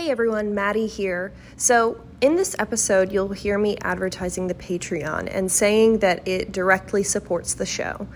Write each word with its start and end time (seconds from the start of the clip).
Hey 0.00 0.10
everyone, 0.10 0.54
Maddie 0.54 0.86
here. 0.86 1.30
So, 1.58 2.00
in 2.22 2.34
this 2.34 2.56
episode, 2.58 3.12
you'll 3.12 3.34
hear 3.34 3.58
me 3.58 3.76
advertising 3.82 4.46
the 4.46 4.54
Patreon 4.54 5.28
and 5.30 5.52
saying 5.52 5.98
that 5.98 6.26
it 6.26 6.52
directly 6.52 7.02
supports 7.02 7.52
the 7.52 7.66
show. 7.66 8.08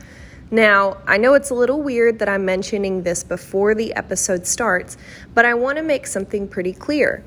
Now, 0.51 0.97
I 1.07 1.19
know 1.19 1.35
it's 1.35 1.51
a 1.51 1.55
little 1.55 1.83
weird 1.83 2.21
that 2.21 2.29
I'm 2.29 2.47
mentioning 2.47 3.03
this 3.03 3.23
before 3.23 3.75
the 3.75 3.93
episode 3.97 4.47
starts, 4.47 4.97
but 5.35 5.45
I 5.45 5.53
want 5.53 5.77
to 5.77 5.83
make 5.83 6.07
something 6.07 6.49
pretty 6.49 6.73
clear. 6.73 7.23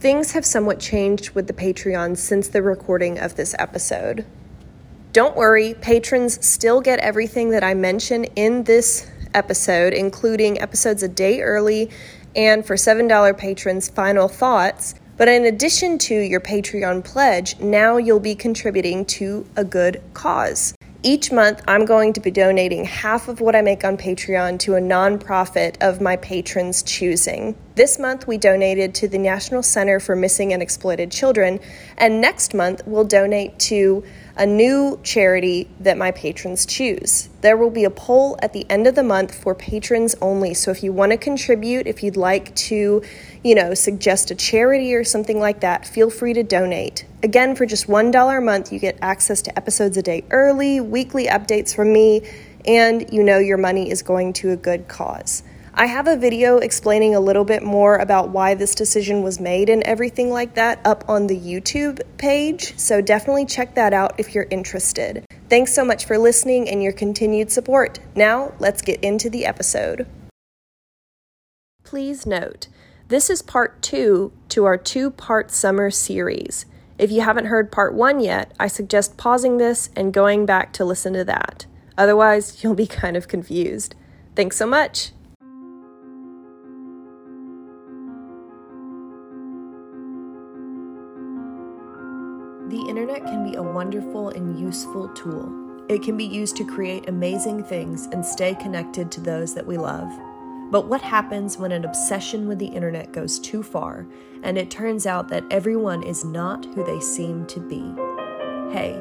Things 0.00 0.32
have 0.32 0.44
somewhat 0.44 0.80
changed 0.80 1.30
with 1.30 1.46
the 1.46 1.52
Patreon 1.52 2.16
since 2.16 2.48
the 2.48 2.62
recording 2.62 3.20
of 3.20 3.36
this 3.36 3.54
episode. 3.60 4.26
Don't 5.12 5.36
worry, 5.36 5.74
patrons 5.74 6.44
still 6.44 6.80
get 6.80 6.98
everything 6.98 7.50
that 7.50 7.62
I 7.62 7.74
mention 7.74 8.24
in 8.34 8.64
this 8.64 9.08
episode, 9.34 9.92
including 9.92 10.60
episodes 10.60 11.04
a 11.04 11.08
day 11.08 11.42
early 11.42 11.90
and 12.36 12.64
for 12.64 12.76
$7 12.76 13.36
patrons, 13.36 13.88
final 13.88 14.28
thoughts. 14.28 14.94
But 15.16 15.28
in 15.28 15.44
addition 15.44 15.98
to 15.98 16.14
your 16.14 16.40
Patreon 16.40 17.04
pledge, 17.04 17.58
now 17.60 17.98
you'll 17.98 18.18
be 18.18 18.34
contributing 18.34 19.04
to 19.06 19.46
a 19.56 19.64
good 19.64 20.02
cause. 20.12 20.74
Each 21.06 21.30
month, 21.30 21.62
I'm 21.68 21.84
going 21.84 22.14
to 22.14 22.20
be 22.20 22.30
donating 22.30 22.86
half 22.86 23.28
of 23.28 23.42
what 23.42 23.54
I 23.54 23.60
make 23.60 23.84
on 23.84 23.98
Patreon 23.98 24.58
to 24.60 24.76
a 24.76 24.80
nonprofit 24.80 25.76
of 25.82 26.00
my 26.00 26.16
patrons' 26.16 26.82
choosing. 26.82 27.54
This 27.74 27.98
month, 27.98 28.26
we 28.26 28.38
donated 28.38 28.94
to 28.94 29.08
the 29.08 29.18
National 29.18 29.62
Center 29.62 30.00
for 30.00 30.16
Missing 30.16 30.54
and 30.54 30.62
Exploited 30.62 31.12
Children, 31.12 31.60
and 31.98 32.22
next 32.22 32.54
month, 32.54 32.80
we'll 32.86 33.04
donate 33.04 33.58
to 33.58 34.02
a 34.36 34.44
new 34.44 34.98
charity 35.04 35.68
that 35.78 35.96
my 35.96 36.10
patrons 36.10 36.66
choose. 36.66 37.28
There 37.40 37.56
will 37.56 37.70
be 37.70 37.84
a 37.84 37.90
poll 37.90 38.36
at 38.42 38.52
the 38.52 38.68
end 38.68 38.86
of 38.86 38.96
the 38.96 39.04
month 39.04 39.32
for 39.34 39.54
patrons 39.54 40.16
only. 40.20 40.54
So 40.54 40.72
if 40.72 40.82
you 40.82 40.92
want 40.92 41.12
to 41.12 41.18
contribute, 41.18 41.86
if 41.86 42.02
you'd 42.02 42.16
like 42.16 42.54
to, 42.56 43.02
you 43.44 43.54
know, 43.54 43.74
suggest 43.74 44.32
a 44.32 44.34
charity 44.34 44.94
or 44.94 45.04
something 45.04 45.38
like 45.38 45.60
that, 45.60 45.86
feel 45.86 46.10
free 46.10 46.32
to 46.32 46.42
donate. 46.42 47.06
Again, 47.22 47.54
for 47.54 47.64
just 47.64 47.86
$1 47.86 48.38
a 48.38 48.40
month, 48.40 48.72
you 48.72 48.80
get 48.80 48.98
access 49.00 49.40
to 49.42 49.56
episodes 49.56 49.96
a 49.96 50.02
day 50.02 50.24
early, 50.30 50.80
weekly 50.80 51.26
updates 51.26 51.74
from 51.74 51.92
me, 51.92 52.28
and 52.66 53.12
you 53.12 53.22
know 53.22 53.38
your 53.38 53.58
money 53.58 53.90
is 53.90 54.02
going 54.02 54.32
to 54.32 54.50
a 54.50 54.56
good 54.56 54.88
cause. 54.88 55.44
I 55.76 55.86
have 55.86 56.06
a 56.06 56.16
video 56.16 56.58
explaining 56.58 57.16
a 57.16 57.20
little 57.20 57.44
bit 57.44 57.64
more 57.64 57.96
about 57.96 58.28
why 58.28 58.54
this 58.54 58.76
decision 58.76 59.24
was 59.24 59.40
made 59.40 59.68
and 59.68 59.82
everything 59.82 60.30
like 60.30 60.54
that 60.54 60.80
up 60.84 61.04
on 61.08 61.26
the 61.26 61.36
YouTube 61.36 62.00
page, 62.16 62.78
so 62.78 63.00
definitely 63.00 63.44
check 63.44 63.74
that 63.74 63.92
out 63.92 64.14
if 64.16 64.36
you're 64.36 64.46
interested. 64.50 65.24
Thanks 65.48 65.74
so 65.74 65.84
much 65.84 66.04
for 66.04 66.16
listening 66.16 66.68
and 66.68 66.80
your 66.80 66.92
continued 66.92 67.50
support. 67.50 67.98
Now, 68.14 68.52
let's 68.60 68.82
get 68.82 69.02
into 69.02 69.28
the 69.28 69.44
episode. 69.46 70.06
Please 71.82 72.24
note, 72.24 72.68
this 73.08 73.28
is 73.28 73.42
part 73.42 73.82
two 73.82 74.32
to 74.50 74.64
our 74.66 74.76
two 74.76 75.10
part 75.10 75.50
summer 75.50 75.90
series. 75.90 76.66
If 76.98 77.10
you 77.10 77.22
haven't 77.22 77.46
heard 77.46 77.72
part 77.72 77.94
one 77.94 78.20
yet, 78.20 78.52
I 78.60 78.68
suggest 78.68 79.16
pausing 79.16 79.56
this 79.56 79.90
and 79.96 80.14
going 80.14 80.46
back 80.46 80.72
to 80.74 80.84
listen 80.84 81.14
to 81.14 81.24
that. 81.24 81.66
Otherwise, 81.98 82.62
you'll 82.62 82.74
be 82.76 82.86
kind 83.02 83.16
of 83.16 83.26
confused. 83.26 83.96
Thanks 84.36 84.56
so 84.56 84.66
much. 84.66 85.10
Internet 93.14 93.32
can 93.32 93.48
be 93.48 93.56
a 93.56 93.62
wonderful 93.62 94.30
and 94.30 94.58
useful 94.58 95.08
tool. 95.10 95.48
It 95.88 96.02
can 96.02 96.16
be 96.16 96.24
used 96.24 96.56
to 96.56 96.64
create 96.64 97.08
amazing 97.08 97.62
things 97.62 98.06
and 98.06 98.24
stay 98.24 98.54
connected 98.54 99.12
to 99.12 99.20
those 99.20 99.54
that 99.54 99.66
we 99.66 99.76
love. 99.76 100.10
But 100.72 100.88
what 100.88 101.00
happens 101.00 101.56
when 101.56 101.70
an 101.70 101.84
obsession 101.84 102.48
with 102.48 102.58
the 102.58 102.66
internet 102.66 103.12
goes 103.12 103.38
too 103.38 103.62
far 103.62 104.06
and 104.42 104.58
it 104.58 104.70
turns 104.70 105.06
out 105.06 105.28
that 105.28 105.44
everyone 105.50 106.02
is 106.02 106.24
not 106.24 106.64
who 106.74 106.84
they 106.84 107.00
seem 107.00 107.46
to 107.46 107.60
be? 107.60 107.82
Hey, 108.72 109.00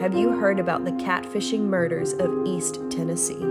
have 0.00 0.14
you 0.14 0.32
heard 0.32 0.58
about 0.58 0.84
the 0.84 0.92
catfishing 0.92 1.60
murders 1.60 2.14
of 2.14 2.44
East 2.44 2.80
Tennessee? 2.90 3.46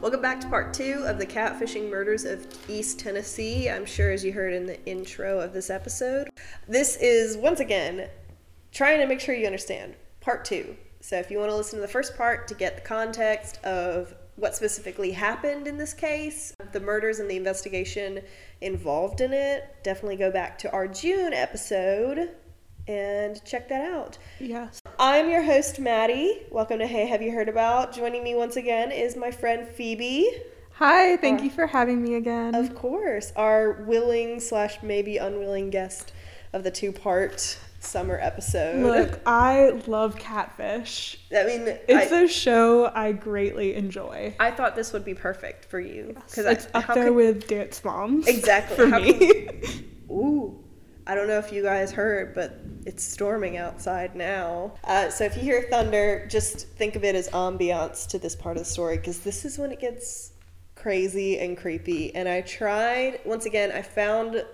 Welcome 0.00 0.22
back 0.22 0.40
to 0.42 0.48
part 0.48 0.72
two 0.72 1.02
of 1.06 1.18
the 1.18 1.26
catfishing 1.26 1.90
murders 1.90 2.24
of 2.24 2.46
East 2.70 3.00
Tennessee. 3.00 3.68
I'm 3.68 3.84
sure, 3.84 4.12
as 4.12 4.24
you 4.24 4.32
heard 4.32 4.54
in 4.54 4.64
the 4.64 4.80
intro 4.86 5.40
of 5.40 5.52
this 5.52 5.70
episode, 5.70 6.30
this 6.68 6.96
is 6.98 7.36
once 7.36 7.58
again 7.58 8.08
trying 8.70 9.00
to 9.00 9.06
make 9.08 9.18
sure 9.18 9.34
you 9.34 9.46
understand 9.46 9.96
part 10.20 10.44
two. 10.44 10.76
So, 11.00 11.16
if 11.16 11.32
you 11.32 11.38
want 11.38 11.50
to 11.50 11.56
listen 11.56 11.78
to 11.78 11.80
the 11.80 11.88
first 11.88 12.16
part 12.16 12.46
to 12.46 12.54
get 12.54 12.76
the 12.76 12.82
context 12.82 13.62
of 13.64 14.14
what 14.36 14.54
specifically 14.54 15.10
happened 15.10 15.66
in 15.66 15.76
this 15.76 15.94
case, 15.94 16.54
the 16.72 16.80
murders 16.80 17.18
and 17.18 17.28
the 17.28 17.36
investigation 17.36 18.20
involved 18.60 19.20
in 19.20 19.32
it, 19.32 19.64
definitely 19.82 20.16
go 20.16 20.30
back 20.30 20.58
to 20.58 20.70
our 20.70 20.86
June 20.86 21.32
episode 21.32 22.36
and 22.86 23.44
check 23.44 23.68
that 23.68 23.90
out. 23.90 24.16
Yes. 24.38 24.80
I'm 24.98 25.30
your 25.30 25.42
host, 25.42 25.78
Maddie. 25.78 26.42
Welcome 26.50 26.80
to 26.80 26.86
Hey, 26.86 27.06
Have 27.06 27.22
You 27.22 27.30
Heard 27.32 27.48
About? 27.48 27.92
Joining 27.94 28.24
me 28.24 28.34
once 28.34 28.56
again 28.56 28.90
is 28.90 29.16
my 29.16 29.30
friend 29.30 29.66
Phoebe. 29.68 30.28
Hi, 30.74 31.16
thank 31.18 31.40
Uh, 31.40 31.44
you 31.44 31.50
for 31.50 31.66
having 31.66 32.02
me 32.02 32.14
again. 32.14 32.54
Of 32.54 32.74
course, 32.74 33.32
our 33.36 33.72
willing 33.86 34.40
slash 34.40 34.82
maybe 34.82 35.16
unwilling 35.16 35.70
guest 35.70 36.12
of 36.52 36.64
the 36.64 36.70
two 36.70 36.92
part 36.92 37.58
summer 37.80 38.18
episode. 38.20 38.82
Look, 38.84 39.20
I 39.24 39.70
love 39.86 40.16
Catfish. 40.16 41.18
I 41.36 41.44
mean, 41.44 41.62
It's 41.88 42.12
I, 42.12 42.22
a 42.22 42.28
show 42.28 42.90
I 42.92 43.12
greatly 43.12 43.74
enjoy. 43.74 44.34
I 44.40 44.50
thought 44.50 44.74
this 44.74 44.92
would 44.92 45.04
be 45.04 45.14
perfect 45.14 45.64
for 45.66 45.78
you 45.78 46.14
because 46.26 46.44
it's 46.46 46.66
I, 46.74 46.80
up 46.80 46.94
there 46.94 47.04
could- 47.06 47.14
with 47.14 47.46
Dance 47.46 47.84
Moms. 47.84 48.26
Exactly. 48.26 48.76
For 48.76 48.86
me. 48.88 49.84
Ooh. 50.10 50.64
I 51.08 51.14
don't 51.14 51.26
know 51.26 51.38
if 51.38 51.50
you 51.50 51.62
guys 51.62 51.90
heard, 51.90 52.34
but 52.34 52.60
it's 52.84 53.02
storming 53.02 53.56
outside 53.56 54.14
now. 54.14 54.74
Uh, 54.84 55.08
so 55.08 55.24
if 55.24 55.36
you 55.36 55.42
hear 55.42 55.62
thunder, 55.70 56.26
just 56.30 56.68
think 56.68 56.96
of 56.96 57.04
it 57.04 57.14
as 57.14 57.30
ambiance 57.30 58.06
to 58.08 58.18
this 58.18 58.36
part 58.36 58.58
of 58.58 58.62
the 58.62 58.68
story 58.68 58.98
because 58.98 59.20
this 59.20 59.46
is 59.46 59.56
when 59.56 59.72
it 59.72 59.80
gets 59.80 60.32
crazy 60.74 61.38
and 61.38 61.56
creepy. 61.56 62.14
And 62.14 62.28
I 62.28 62.42
tried, 62.42 63.20
once 63.24 63.46
again, 63.46 63.72
I 63.72 63.80
found 63.80 64.44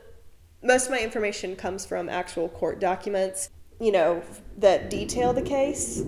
most 0.62 0.84
of 0.86 0.92
my 0.92 1.00
information 1.00 1.56
comes 1.56 1.84
from 1.84 2.08
actual 2.08 2.48
court 2.48 2.78
documents, 2.78 3.50
you 3.80 3.90
know, 3.90 4.22
that 4.58 4.90
detail 4.90 5.32
the 5.32 5.42
case. 5.42 6.02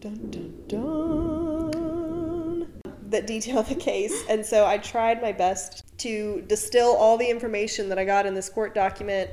Dun, 0.00 0.30
dun, 0.30 0.54
dun. 0.68 2.66
That 3.10 3.26
detail 3.26 3.62
the 3.62 3.74
case. 3.74 4.24
And 4.30 4.46
so 4.46 4.64
I 4.64 4.78
tried 4.78 5.20
my 5.20 5.32
best 5.32 5.84
to 6.00 6.42
distill 6.46 6.96
all 6.96 7.16
the 7.16 7.28
information 7.28 7.88
that 7.88 7.98
I 7.98 8.04
got 8.04 8.26
in 8.26 8.34
this 8.34 8.48
court 8.48 8.74
document 8.74 9.30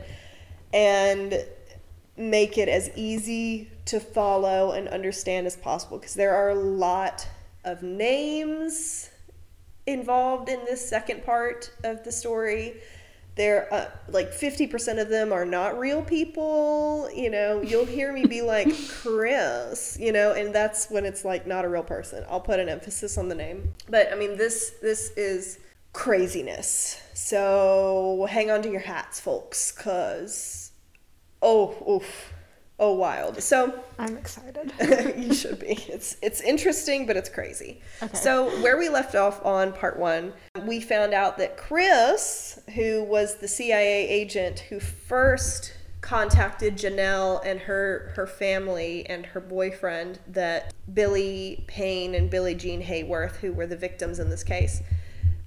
and 0.73 1.45
make 2.17 2.57
it 2.57 2.67
as 2.67 2.89
easy 2.95 3.69
to 3.85 3.99
follow 3.99 4.71
and 4.71 4.87
understand 4.87 5.47
as 5.47 5.55
possible 5.55 5.97
because 5.97 6.15
there 6.15 6.35
are 6.35 6.49
a 6.49 6.55
lot 6.55 7.27
of 7.63 7.83
names 7.83 9.09
involved 9.85 10.49
in 10.49 10.59
this 10.65 10.87
second 10.87 11.23
part 11.23 11.71
of 11.83 12.03
the 12.03 12.11
story. 12.11 12.75
There, 13.35 13.71
uh, 13.71 13.85
like 14.09 14.31
50% 14.31 14.99
of 14.99 15.09
them 15.09 15.31
are 15.31 15.45
not 15.45 15.77
real 15.77 16.01
people. 16.01 17.07
You 17.13 17.29
know, 17.29 17.61
you'll 17.61 17.85
hear 17.85 18.11
me 18.11 18.25
be 18.25 18.41
like, 18.41 18.67
Chris, 18.89 19.95
you 19.99 20.11
know, 20.11 20.33
and 20.33 20.53
that's 20.53 20.89
when 20.89 21.05
it's 21.05 21.23
like 21.23 21.45
not 21.45 21.63
a 21.63 21.69
real 21.69 21.83
person. 21.83 22.25
I'll 22.29 22.41
put 22.41 22.59
an 22.59 22.67
emphasis 22.67 23.17
on 23.17 23.29
the 23.29 23.35
name. 23.35 23.73
But 23.87 24.11
I 24.11 24.15
mean, 24.15 24.37
this, 24.37 24.73
this 24.81 25.11
is 25.11 25.59
craziness. 25.97 27.01
So 27.15 28.27
hang 28.29 28.51
on 28.51 28.61
to 28.61 28.69
your 28.69 28.81
hats, 28.81 29.19
folks, 29.19 29.71
because, 29.71 30.71
oh, 31.41 31.75
oof, 31.89 32.33
oh, 32.77 32.93
wild. 32.93 33.41
So, 33.41 33.83
I'm 33.97 34.15
excited. 34.15 34.71
you 35.17 35.33
should 35.33 35.59
be. 35.59 35.73
It's 35.89 36.15
it's 36.21 36.39
interesting, 36.41 37.07
but 37.07 37.17
it's 37.17 37.29
crazy. 37.29 37.81
Okay. 38.03 38.15
So 38.15 38.45
where 38.61 38.77
we 38.77 38.89
left 38.89 39.15
off 39.15 39.43
on 39.43 39.73
part 39.73 39.97
one, 39.97 40.33
we 40.67 40.81
found 40.81 41.15
out 41.15 41.39
that 41.39 41.57
Chris, 41.57 42.59
who 42.75 43.03
was 43.03 43.37
the 43.37 43.47
CIA 43.47 44.07
agent 44.07 44.59
who 44.69 44.79
first 44.79 45.73
contacted 46.01 46.77
Janelle 46.77 47.41
and 47.43 47.59
her 47.61 48.13
her 48.15 48.27
family 48.27 49.03
and 49.09 49.25
her 49.25 49.41
boyfriend, 49.41 50.19
that 50.27 50.75
Billy 50.93 51.65
Payne 51.65 52.13
and 52.13 52.29
Billie 52.29 52.53
Jean 52.53 52.83
Hayworth, 52.83 53.37
who 53.37 53.51
were 53.51 53.65
the 53.65 53.75
victims 53.75 54.19
in 54.19 54.29
this 54.29 54.43
case. 54.43 54.83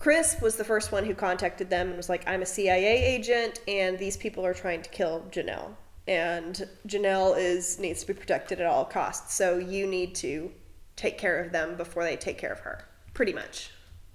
Chris 0.00 0.40
was 0.40 0.56
the 0.56 0.64
first 0.64 0.92
one 0.92 1.04
who 1.04 1.14
contacted 1.14 1.68
them 1.68 1.88
and 1.88 1.96
was 1.96 2.08
like, 2.08 2.26
I'm 2.26 2.40
a 2.40 2.46
CIA 2.46 3.04
agent, 3.04 3.60
and 3.68 3.98
these 3.98 4.16
people 4.16 4.44
are 4.46 4.54
trying 4.54 4.80
to 4.80 4.88
kill 4.88 5.26
Janelle. 5.30 5.74
And 6.08 6.66
Janelle 6.88 7.38
is 7.38 7.78
needs 7.78 8.00
to 8.00 8.06
be 8.06 8.14
protected 8.14 8.62
at 8.62 8.66
all 8.66 8.86
costs. 8.86 9.34
So 9.34 9.58
you 9.58 9.86
need 9.86 10.14
to 10.16 10.50
take 10.96 11.18
care 11.18 11.38
of 11.38 11.52
them 11.52 11.76
before 11.76 12.02
they 12.02 12.16
take 12.16 12.38
care 12.38 12.50
of 12.50 12.60
her. 12.60 12.86
Pretty 13.12 13.34
much. 13.34 13.72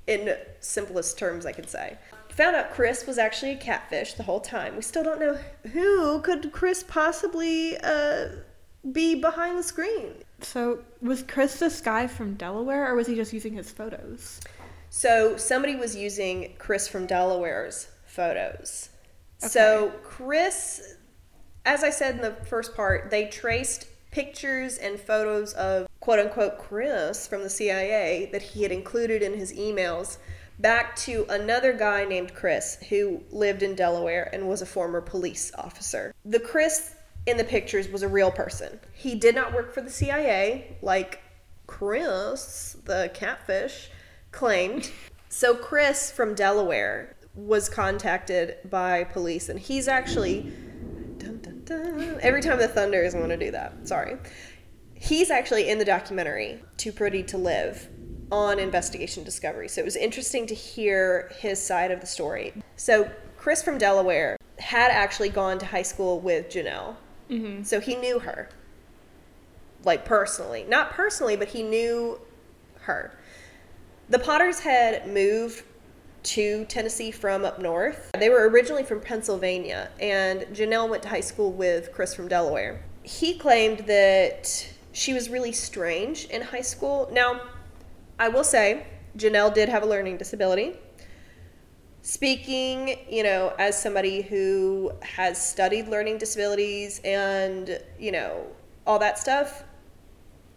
In 0.07 0.35
simplest 0.59 1.19
terms 1.19 1.45
I 1.45 1.51
can 1.51 1.67
say. 1.67 1.99
Found 2.29 2.55
out 2.55 2.73
Chris 2.73 3.05
was 3.05 3.19
actually 3.19 3.51
a 3.51 3.57
catfish 3.57 4.15
the 4.15 4.23
whole 4.23 4.41
time. 4.41 4.75
We 4.75 4.81
still 4.81 5.03
don't 5.03 5.19
know 5.19 5.37
who 5.71 6.19
could 6.21 6.51
Chris 6.51 6.83
possibly 6.83 7.77
uh, 7.77 8.29
be 8.91 9.15
behind 9.15 9.57
the 9.57 9.63
screen. 9.63 10.15
So, 10.41 10.79
was 11.01 11.23
Chris 11.23 11.59
this 11.59 11.79
guy 11.79 12.07
from 12.07 12.33
Delaware, 12.33 12.91
or 12.91 12.95
was 12.95 13.07
he 13.07 13.15
just 13.15 13.31
using 13.31 13.53
his 13.53 13.71
photos? 13.71 14.41
So 14.95 15.35
somebody 15.35 15.75
was 15.75 15.93
using 15.93 16.53
Chris 16.57 16.87
from 16.87 17.05
Delaware's 17.05 17.89
photos. 18.05 18.87
So 19.39 19.91
Chris, 20.03 20.95
as 21.65 21.83
I 21.83 21.89
said 21.89 22.15
in 22.15 22.21
the 22.21 22.31
first 22.45 22.77
part, 22.77 23.11
they 23.11 23.25
traced 23.25 23.87
pictures 24.11 24.77
and 24.77 24.97
photos 24.97 25.51
of 25.55 25.85
quote 25.99 26.19
unquote 26.19 26.59
Chris 26.59 27.27
from 27.27 27.43
the 27.43 27.49
CIA 27.49 28.29
that 28.31 28.41
he 28.41 28.63
had 28.63 28.71
included 28.71 29.21
in 29.21 29.33
his 29.33 29.51
emails 29.51 30.17
back 30.59 30.95
to 30.95 31.25
another 31.27 31.73
guy 31.73 32.05
named 32.05 32.33
Chris 32.33 32.77
who 32.87 33.21
lived 33.31 33.63
in 33.63 33.75
Delaware 33.75 34.29
and 34.31 34.47
was 34.47 34.61
a 34.61 34.65
former 34.65 35.01
police 35.01 35.51
officer. 35.57 36.15
The 36.23 36.39
Chris 36.39 36.95
in 37.25 37.35
the 37.35 37.43
pictures 37.43 37.89
was 37.89 38.01
a 38.01 38.07
real 38.07 38.31
person. 38.31 38.79
He 38.93 39.15
did 39.15 39.35
not 39.35 39.53
work 39.53 39.73
for 39.73 39.81
the 39.81 39.89
CIA 39.89 40.77
like 40.81 41.21
Chris, 41.67 42.77
the 42.85 43.11
catfish, 43.13 43.89
claimed. 44.35 44.91
So 45.29 45.55
Chris 45.55 46.11
from 46.11 46.35
Delaware 46.35 47.15
was 47.33 47.67
contacted 47.67 48.57
by 48.69 49.03
police 49.05 49.49
and 49.49 49.59
he's 49.59 49.87
actually 49.87 50.53
dun, 51.17 51.39
dun, 51.41 51.61
dun, 51.65 52.19
every 52.21 52.41
time 52.41 52.59
the 52.59 52.67
thunder 52.67 53.01
is 53.01 53.13
going 53.13 53.29
to 53.29 53.37
do 53.37 53.51
that. 53.51 53.87
Sorry. 53.87 54.17
He's 54.93 55.29
actually 55.29 55.69
in 55.69 55.77
the 55.77 55.85
documentary 55.85 56.63
Too 56.77 56.91
Pretty 56.91 57.23
to 57.23 57.37
Live 57.37 57.89
on 58.31 58.59
Investigation 58.59 59.23
Discovery. 59.23 59.67
So 59.67 59.81
it 59.81 59.85
was 59.85 59.95
interesting 59.95 60.47
to 60.47 60.55
hear 60.55 61.31
his 61.37 61.61
side 61.61 61.91
of 61.91 62.01
the 62.01 62.07
story. 62.07 62.53
So 62.75 63.09
Chris 63.37 63.61
from 63.61 63.77
Delaware 63.77 64.37
had 64.57 64.91
actually 64.91 65.29
gone 65.29 65.59
to 65.59 65.65
high 65.65 65.83
school 65.83 66.19
with 66.19 66.49
Janelle. 66.49 66.95
Mm-hmm. 67.29 67.63
So 67.63 67.79
he 67.79 67.95
knew 67.95 68.19
her. 68.19 68.49
Like 69.83 70.05
personally. 70.05 70.65
Not 70.67 70.91
personally, 70.91 71.35
but 71.35 71.49
he 71.49 71.61
knew 71.61 72.19
her. 72.81 73.17
The 74.07 74.19
Potters 74.19 74.59
had 74.59 75.07
moved 75.07 75.63
to 76.23 76.65
Tennessee 76.65 77.09
from 77.09 77.43
up 77.43 77.59
north. 77.59 78.11
They 78.13 78.29
were 78.29 78.47
originally 78.49 78.83
from 78.83 79.01
Pennsylvania, 79.01 79.89
and 79.99 80.41
Janelle 80.53 80.87
went 80.87 81.01
to 81.03 81.09
high 81.09 81.21
school 81.21 81.51
with 81.51 81.91
Chris 81.91 82.13
from 82.13 82.27
Delaware. 82.27 82.83
He 83.01 83.35
claimed 83.35 83.79
that 83.87 84.69
she 84.91 85.13
was 85.13 85.29
really 85.29 85.51
strange 85.51 86.25
in 86.25 86.43
high 86.43 86.61
school. 86.61 87.09
Now, 87.11 87.41
I 88.19 88.29
will 88.29 88.43
say, 88.43 88.85
Janelle 89.17 89.51
did 89.53 89.69
have 89.69 89.81
a 89.81 89.87
learning 89.87 90.17
disability. 90.17 90.77
Speaking, 92.03 92.99
you 93.09 93.23
know, 93.23 93.55
as 93.57 93.79
somebody 93.79 94.21
who 94.21 94.91
has 95.01 95.43
studied 95.43 95.87
learning 95.87 96.19
disabilities 96.19 97.01
and, 97.03 97.81
you 97.99 98.11
know, 98.11 98.45
all 98.85 98.99
that 98.99 99.17
stuff, 99.17 99.63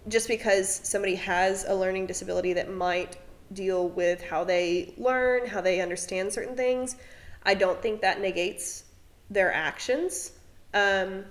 just 0.06 0.28
because 0.28 0.68
somebody 0.84 1.14
has 1.14 1.64
a 1.66 1.74
learning 1.74 2.06
disability 2.06 2.52
that 2.52 2.70
might 2.70 3.16
deal 3.52 3.88
with 3.88 4.22
how 4.22 4.44
they 4.44 4.94
learn, 4.96 5.46
how 5.46 5.60
they 5.60 5.80
understand 5.80 6.32
certain 6.32 6.56
things, 6.56 6.96
I 7.44 7.54
don't 7.54 7.80
think 7.80 8.00
that 8.02 8.20
negates 8.20 8.84
their 9.30 9.52
actions. 9.52 10.32
Um, 10.74 11.24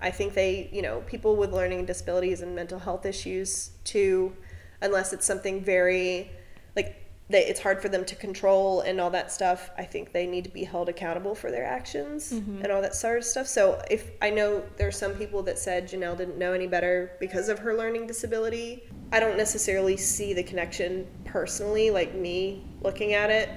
I 0.00 0.10
think 0.10 0.34
they, 0.34 0.70
you 0.72 0.82
know, 0.82 1.02
people 1.06 1.36
with 1.36 1.52
learning 1.52 1.84
disabilities 1.86 2.40
and 2.40 2.54
mental 2.54 2.78
health 2.78 3.04
issues 3.04 3.72
too, 3.84 4.34
unless 4.80 5.12
it's 5.12 5.26
something 5.26 5.62
very, 5.62 6.30
like, 6.74 6.96
they, 7.28 7.44
it's 7.46 7.60
hard 7.60 7.80
for 7.80 7.88
them 7.88 8.04
to 8.06 8.16
control 8.16 8.80
and 8.80 9.00
all 9.00 9.10
that 9.10 9.30
stuff. 9.30 9.70
I 9.78 9.84
think 9.84 10.12
they 10.12 10.26
need 10.26 10.42
to 10.44 10.50
be 10.50 10.64
held 10.64 10.88
accountable 10.88 11.34
for 11.34 11.50
their 11.50 11.64
actions 11.64 12.32
and 12.64 12.72
all 12.72 12.82
that 12.82 12.94
sort 12.94 13.18
of 13.18 13.24
stuff. 13.24 13.46
So 13.46 13.80
if 13.88 14.10
I 14.20 14.30
know 14.30 14.64
there's 14.78 14.96
some 14.96 15.12
people 15.12 15.42
that 15.44 15.58
said 15.58 15.88
Janelle 15.88 16.16
didn't 16.16 16.38
know 16.38 16.54
any 16.54 16.66
better 16.66 17.12
because 17.20 17.48
of 17.48 17.60
her 17.60 17.74
learning 17.76 18.08
disability, 18.08 18.82
I 19.12 19.20
don't 19.20 19.36
necessarily 19.36 19.96
see 19.96 20.32
the 20.32 20.42
connection 20.42 21.06
personally, 21.30 21.90
like 21.90 22.14
me 22.14 22.62
looking 22.82 23.14
at 23.14 23.30
it, 23.30 23.48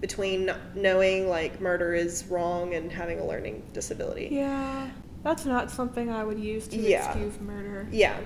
between 0.00 0.50
knowing 0.74 1.28
like 1.28 1.60
murder 1.60 1.94
is 1.94 2.24
wrong 2.26 2.74
and 2.74 2.92
having 2.92 3.18
a 3.18 3.24
learning 3.26 3.62
disability. 3.72 4.28
Yeah, 4.30 4.90
that's 5.22 5.46
not 5.46 5.70
something 5.70 6.10
I 6.10 6.22
would 6.22 6.38
use 6.38 6.68
to 6.68 6.76
Yeah. 6.76 7.06
excuse 7.08 7.40
murder. 7.40 7.86
Yeah, 7.90 8.16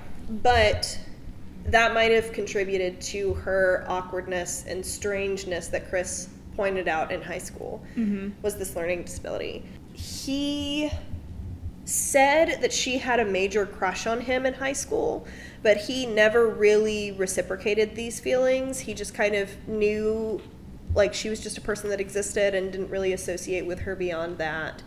but 0.42 0.98
that 1.66 1.94
might 1.94 2.10
have 2.10 2.32
contributed 2.32 3.00
to 3.02 3.34
her 3.34 3.84
awkwardness 3.88 4.64
and 4.66 4.84
strangeness 4.84 5.68
that 5.68 5.88
Chris 5.88 6.28
pointed 6.56 6.88
out 6.88 7.12
in 7.12 7.22
high 7.22 7.38
school 7.38 7.82
Mm-hmm. 7.96 8.30
was 8.42 8.56
this 8.56 8.74
learning 8.74 9.04
disability. 9.04 9.62
He 9.92 10.90
said 11.90 12.62
that 12.62 12.72
she 12.72 12.98
had 12.98 13.18
a 13.18 13.24
major 13.24 13.66
crush 13.66 14.06
on 14.06 14.20
him 14.20 14.46
in 14.46 14.54
high 14.54 14.72
school, 14.72 15.26
but 15.62 15.76
he 15.76 16.06
never 16.06 16.46
really 16.48 17.10
reciprocated 17.12 17.96
these 17.96 18.20
feelings. 18.20 18.78
He 18.78 18.94
just 18.94 19.12
kind 19.12 19.34
of 19.34 19.50
knew 19.66 20.40
like 20.94 21.12
she 21.12 21.28
was 21.28 21.40
just 21.40 21.58
a 21.58 21.60
person 21.60 21.90
that 21.90 22.00
existed 22.00 22.54
and 22.54 22.70
didn't 22.70 22.90
really 22.90 23.12
associate 23.12 23.66
with 23.66 23.80
her 23.80 23.96
beyond 23.96 24.38
that. 24.38 24.82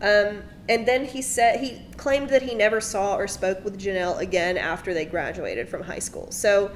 Um, 0.00 0.42
and 0.68 0.86
then 0.86 1.04
he 1.04 1.20
said 1.20 1.60
he 1.60 1.82
claimed 1.96 2.28
that 2.30 2.42
he 2.42 2.54
never 2.54 2.80
saw 2.80 3.16
or 3.16 3.26
spoke 3.26 3.64
with 3.64 3.80
Janelle 3.80 4.20
again 4.20 4.56
after 4.56 4.94
they 4.94 5.04
graduated 5.04 5.68
from 5.68 5.82
high 5.82 5.98
school. 5.98 6.30
So 6.30 6.70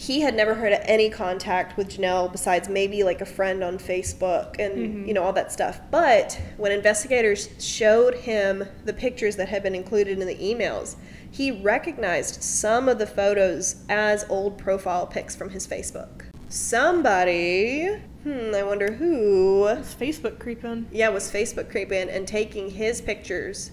he 0.00 0.22
had 0.22 0.34
never 0.34 0.54
heard 0.54 0.72
of 0.72 0.80
any 0.84 1.10
contact 1.10 1.76
with 1.76 1.90
Janelle 1.90 2.32
besides 2.32 2.70
maybe 2.70 3.04
like 3.04 3.20
a 3.20 3.26
friend 3.26 3.62
on 3.62 3.76
Facebook 3.76 4.58
and 4.58 5.06
you 5.06 5.12
know 5.12 5.22
all 5.22 5.34
that 5.34 5.52
stuff. 5.52 5.78
But 5.90 6.40
when 6.56 6.72
investigators 6.72 7.50
showed 7.58 8.14
him 8.14 8.64
the 8.86 8.94
pictures 8.94 9.36
that 9.36 9.50
had 9.50 9.62
been 9.62 9.74
included 9.74 10.18
in 10.18 10.26
the 10.26 10.36
emails, 10.36 10.96
he 11.30 11.50
recognized 11.50 12.42
some 12.42 12.88
of 12.88 12.98
the 12.98 13.06
photos 13.06 13.84
as 13.90 14.24
old 14.30 14.56
profile 14.56 15.06
pics 15.06 15.36
from 15.36 15.50
his 15.50 15.66
Facebook. 15.66 16.22
Somebody, 16.48 17.86
hmm, 18.22 18.54
I 18.54 18.62
wonder 18.62 18.92
who, 18.92 19.66
It's 19.66 19.94
Facebook 19.94 20.38
creeping. 20.38 20.86
yeah, 20.90 21.10
was 21.10 21.30
Facebook 21.30 21.70
creeping 21.70 22.08
and 22.08 22.26
taking 22.26 22.70
his 22.70 23.02
pictures 23.02 23.70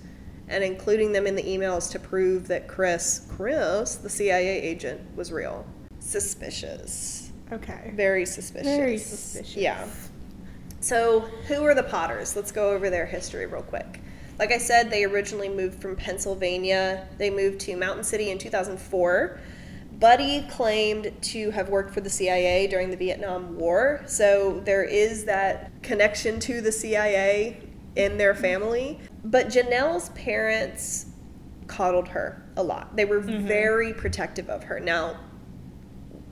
and 0.50 0.62
including 0.62 1.14
them 1.14 1.26
in 1.26 1.36
the 1.36 1.44
emails 1.44 1.90
to 1.92 2.00
prove 2.00 2.50
that 2.50 2.68
Chris, 2.68 3.26
Chris, 3.30 3.96
the 3.96 4.10
CIA 4.10 4.62
agent, 4.62 5.00
was 5.16 5.32
real. 5.32 5.66
Suspicious. 6.07 7.31
Okay. 7.51 7.92
Very 7.94 8.25
suspicious. 8.25 8.68
Very 8.68 8.98
suspicious. 8.98 9.57
Yeah. 9.57 9.86
So, 10.80 11.21
who 11.48 11.65
are 11.65 11.75
the 11.75 11.83
Potters? 11.83 12.33
Let's 12.33 12.54
go 12.54 12.69
over 12.69 12.89
their 12.89 13.06
history 13.06 13.45
real 13.45 13.62
quick. 13.62 14.00
Like 14.39 14.54
I 14.54 14.57
said, 14.57 14.89
they 14.89 15.04
originally 15.04 15.50
moved 15.50 15.81
from 15.81 15.98
Pennsylvania. 15.98 17.06
They 17.18 17.30
moved 17.30 17.59
to 17.62 17.75
Mountain 17.75 18.06
City 18.06 18.31
in 18.31 18.38
2004. 18.38 19.38
Buddy 20.00 20.48
claimed 20.50 21.12
to 21.24 21.51
have 21.51 21.68
worked 21.68 21.94
for 21.94 22.00
the 22.00 22.09
CIA 22.09 22.68
during 22.68 22.90
the 22.90 22.95
Vietnam 22.95 23.57
War, 23.57 24.02
so 24.06 24.61
there 24.64 24.85
is 24.85 25.26
that 25.26 25.71
connection 25.81 26.40
to 26.42 26.61
the 26.61 26.71
CIA 26.71 27.59
in 27.97 28.18
their 28.18 28.33
family. 28.33 28.99
But 29.26 29.47
Janelle's 29.47 30.09
parents 30.09 31.07
coddled 31.66 32.07
her 32.09 32.42
a 32.56 32.64
lot. 32.64 32.95
They 32.95 33.06
were 33.06 33.19
mm-hmm. 33.19 33.45
very 33.45 33.94
protective 33.94 34.49
of 34.49 34.64
her. 34.64 34.80
Now, 34.80 35.19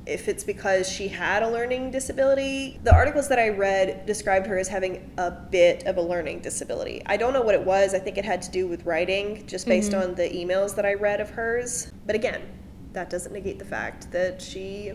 if 0.06 0.28
it's 0.28 0.44
because 0.44 0.90
she 0.90 1.08
had 1.08 1.42
a 1.44 1.50
learning 1.50 1.92
disability. 1.92 2.80
The 2.84 2.94
articles 2.94 3.28
that 3.30 3.40
I 3.40 3.50
read 3.50 4.06
described 4.06 4.46
her 4.48 4.58
as 4.58 4.68
having 4.68 5.12
a 5.18 5.32
bit 5.32 5.86
of 5.86 5.98
a 5.98 6.02
learning 6.02 6.42
disability. 6.42 7.02
I 7.06 7.18
don't 7.18 7.34
know 7.34 7.42
what 7.42 7.56
it 7.56 7.64
was. 7.64 7.94
I 7.94 8.00
think 8.00 8.18
it 8.18 8.26
had 8.26 8.42
to 8.44 8.52
do 8.52 8.68
with 8.68 8.86
writing, 8.86 9.46
just 9.48 9.68
based 9.68 9.92
mm-hmm. 9.92 10.10
on 10.10 10.16
the 10.16 10.30
emails 10.30 10.76
that 10.76 10.86
I 10.86 10.94
read 10.94 11.22
of 11.22 11.32
hers. 11.32 11.92
But 12.06 12.16
again, 12.16 12.44
that 12.94 13.10
doesn't 13.10 13.34
negate 13.34 13.60
the 13.60 13.66
fact 13.66 14.12
that 14.12 14.42
she 14.42 14.94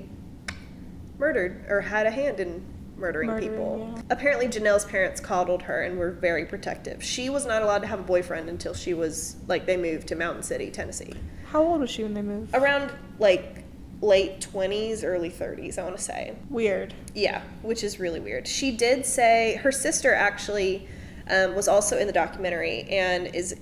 murdered 1.18 1.66
or 1.68 1.80
had 1.80 2.06
a 2.06 2.10
hand 2.10 2.40
in 2.40 2.64
murdering, 2.96 3.28
Murdering, 3.28 3.50
people. 3.50 3.92
yeah. 3.96 4.02
Apparently, 4.10 4.46
Janelle's 4.46 4.84
parents 4.84 5.20
coddled 5.20 5.62
her 5.62 5.82
and 5.82 5.98
were 5.98 6.10
very 6.10 6.44
protective. 6.44 7.02
She 7.02 7.30
was 7.30 7.46
not 7.46 7.62
allowed 7.62 7.80
to 7.80 7.86
have 7.86 8.00
a 8.00 8.04
boyfriend 8.04 8.48
until 8.48 8.74
she 8.74 8.94
was 8.94 9.36
like 9.48 9.66
they 9.66 9.76
moved 9.76 10.08
to 10.08 10.16
Mountain 10.16 10.42
City, 10.42 10.70
Tennessee 10.70 11.14
How 11.46 11.62
old 11.62 11.80
was 11.80 11.90
she 11.90 12.02
when 12.02 12.14
they 12.14 12.22
moved? 12.22 12.54
around 12.54 12.92
like 13.18 13.59
late 14.02 14.40
20s 14.40 15.04
early 15.04 15.30
30s 15.30 15.78
i 15.78 15.82
want 15.82 15.96
to 15.96 16.02
say. 16.02 16.34
Weird. 16.48 16.94
yeah 17.14 17.42
which 17.62 17.84
is 17.84 18.00
really 18.00 18.20
weird. 18.20 18.46
She 18.46 18.70
did 18.70 19.04
say 19.04 19.56
her 19.62 19.72
sister 19.72 20.14
actually 20.14 20.88
um, 21.30 21.54
was 21.54 21.68
also 21.68 21.98
in 21.98 22.06
the 22.06 22.12
documentary 22.12 22.82
and 22.84 23.34
is 23.34 23.56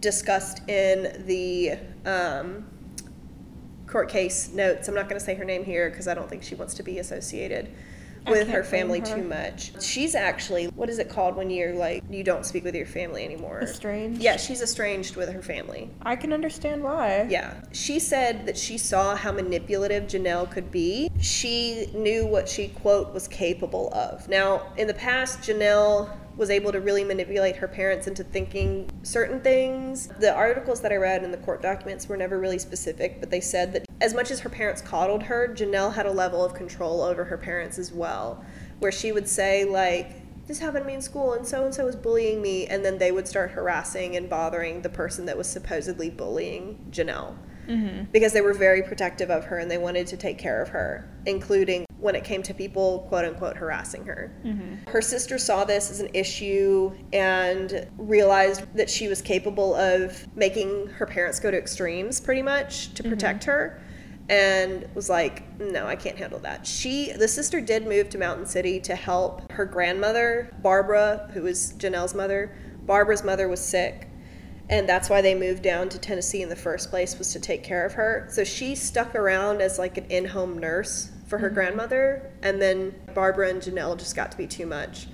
discussed 0.00 0.68
in 0.68 1.24
the 1.26 1.78
um, 2.04 2.66
court 3.86 4.08
case 4.08 4.52
notes. 4.52 4.88
I'm 4.88 4.94
not 4.94 5.08
going 5.08 5.18
to 5.18 5.24
say 5.24 5.34
her 5.34 5.44
name 5.44 5.64
here 5.64 5.88
because 5.88 6.08
i 6.08 6.14
don't 6.14 6.28
think 6.28 6.42
she 6.42 6.54
wants 6.54 6.74
to 6.74 6.82
be 6.82 6.98
associated 6.98 7.70
with 8.28 8.48
her 8.48 8.64
family 8.64 9.00
her. 9.00 9.06
too 9.16 9.22
much 9.22 9.72
she's 9.82 10.14
actually 10.14 10.66
what 10.68 10.88
is 10.88 10.98
it 10.98 11.08
called 11.08 11.36
when 11.36 11.50
you're 11.50 11.74
like 11.74 12.02
you 12.10 12.24
don't 12.24 12.46
speak 12.46 12.64
with 12.64 12.74
your 12.74 12.86
family 12.86 13.24
anymore 13.24 13.60
Estranged? 13.62 14.20
yeah 14.20 14.36
she's 14.36 14.62
estranged 14.62 15.16
with 15.16 15.30
her 15.30 15.42
family 15.42 15.90
I 16.02 16.16
can 16.16 16.32
understand 16.32 16.82
why. 16.82 17.26
yeah. 17.30 17.54
She 17.72 17.98
said 17.98 18.46
that 18.46 18.56
she 18.56 18.78
saw 18.78 19.16
how 19.16 19.32
manipulative 19.32 20.04
Janelle 20.04 20.50
could 20.50 20.70
be. 20.70 21.10
She 21.20 21.86
knew 21.94 22.26
what 22.26 22.48
she, 22.48 22.68
quote, 22.68 23.12
was 23.12 23.26
capable 23.28 23.92
of. 23.92 24.28
Now, 24.28 24.72
in 24.76 24.86
the 24.86 24.94
past, 24.94 25.40
Janelle 25.40 26.10
was 26.36 26.50
able 26.50 26.72
to 26.72 26.80
really 26.80 27.04
manipulate 27.04 27.56
her 27.56 27.68
parents 27.68 28.06
into 28.06 28.24
thinking 28.24 28.90
certain 29.02 29.40
things. 29.40 30.08
The 30.18 30.34
articles 30.34 30.80
that 30.80 30.92
I 30.92 30.96
read 30.96 31.22
in 31.22 31.30
the 31.30 31.36
court 31.38 31.62
documents 31.62 32.08
were 32.08 32.16
never 32.16 32.38
really 32.38 32.58
specific, 32.58 33.20
but 33.20 33.30
they 33.30 33.40
said 33.40 33.72
that 33.72 33.86
as 34.00 34.14
much 34.14 34.30
as 34.30 34.40
her 34.40 34.48
parents 34.48 34.82
coddled 34.82 35.22
her, 35.24 35.48
Janelle 35.54 35.94
had 35.94 36.06
a 36.06 36.12
level 36.12 36.44
of 36.44 36.54
control 36.54 37.02
over 37.02 37.24
her 37.24 37.38
parents 37.38 37.78
as 37.78 37.92
well, 37.92 38.44
where 38.80 38.92
she 38.92 39.12
would 39.12 39.28
say, 39.28 39.64
like, 39.64 40.24
this 40.46 40.58
happened 40.58 40.84
to 40.84 40.88
me 40.88 40.94
in 40.94 41.02
school 41.02 41.32
and 41.32 41.46
so 41.46 41.64
and 41.64 41.74
so 41.74 41.86
was 41.86 41.96
bullying 41.96 42.42
me 42.42 42.66
and 42.66 42.84
then 42.84 42.98
they 42.98 43.12
would 43.12 43.26
start 43.26 43.50
harassing 43.50 44.16
and 44.16 44.28
bothering 44.28 44.82
the 44.82 44.88
person 44.88 45.24
that 45.26 45.38
was 45.38 45.46
supposedly 45.46 46.10
bullying 46.10 46.78
janelle 46.90 47.34
mm-hmm. 47.66 48.04
because 48.12 48.32
they 48.32 48.42
were 48.42 48.52
very 48.52 48.82
protective 48.82 49.30
of 49.30 49.44
her 49.44 49.58
and 49.58 49.70
they 49.70 49.78
wanted 49.78 50.06
to 50.06 50.16
take 50.16 50.38
care 50.38 50.60
of 50.60 50.68
her 50.68 51.08
including 51.24 51.86
when 52.04 52.14
it 52.14 52.22
came 52.22 52.42
to 52.42 52.52
people 52.52 53.06
quote 53.08 53.24
unquote 53.24 53.56
harassing 53.56 54.04
her 54.04 54.30
mm-hmm. 54.44 54.74
her 54.90 55.00
sister 55.00 55.38
saw 55.38 55.64
this 55.64 55.90
as 55.90 56.00
an 56.00 56.08
issue 56.12 56.92
and 57.14 57.88
realized 57.96 58.62
that 58.76 58.90
she 58.90 59.08
was 59.08 59.22
capable 59.22 59.74
of 59.74 60.26
making 60.36 60.86
her 60.88 61.06
parents 61.06 61.40
go 61.40 61.50
to 61.50 61.56
extremes 61.56 62.20
pretty 62.20 62.42
much 62.42 62.92
to 62.92 63.02
protect 63.02 63.40
mm-hmm. 63.40 63.50
her 63.52 63.82
and 64.28 64.88
was 64.94 65.10
like, 65.10 65.42
no, 65.60 65.86
I 65.86 65.96
can't 65.96 66.16
handle 66.16 66.38
that. 66.40 66.66
She, 66.66 67.12
the 67.12 67.28
sister 67.28 67.60
did 67.60 67.86
move 67.86 68.08
to 68.08 68.16
Mountain 68.18 68.46
City 68.46 68.80
to 68.80 68.94
help 68.94 69.52
her 69.52 69.66
grandmother, 69.66 70.50
Barbara, 70.62 71.30
who 71.34 71.42
was 71.42 71.74
Janelle's 71.74 72.14
mother. 72.14 72.56
Barbara's 72.86 73.22
mother 73.22 73.48
was 73.48 73.60
sick, 73.60 74.08
and 74.68 74.88
that's 74.88 75.10
why 75.10 75.20
they 75.20 75.34
moved 75.34 75.62
down 75.62 75.88
to 75.90 75.98
Tennessee 75.98 76.42
in 76.42 76.48
the 76.48 76.56
first 76.56 76.90
place 76.90 77.18
was 77.18 77.32
to 77.32 77.40
take 77.40 77.62
care 77.62 77.84
of 77.84 77.92
her. 77.94 78.26
So 78.30 78.44
she 78.44 78.74
stuck 78.74 79.14
around 79.14 79.60
as 79.60 79.78
like 79.78 79.98
an 79.98 80.06
in-home 80.06 80.58
nurse 80.58 81.10
for 81.26 81.38
her 81.38 81.48
mm-hmm. 81.48 81.54
grandmother, 81.54 82.32
and 82.42 82.60
then 82.60 82.94
Barbara 83.14 83.50
and 83.50 83.60
Janelle 83.60 83.98
just 83.98 84.16
got 84.16 84.30
to 84.30 84.36
be 84.36 84.46
too 84.46 84.66
much. 84.66 85.06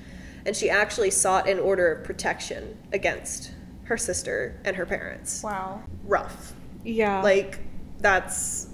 And 0.47 0.57
she 0.57 0.71
actually 0.71 1.11
sought 1.11 1.49
an 1.49 1.59
order 1.59 1.93
of 1.93 2.05
protection 2.05 2.79
against 2.93 3.53
her 3.85 3.97
sister 3.97 4.61
and 4.65 4.77
her 4.77 4.87
parents. 4.87 5.43
Wow. 5.43 5.83
Rough. 6.05 6.55
Yeah. 6.85 7.23
Like 7.23 7.59
that's 7.99 8.69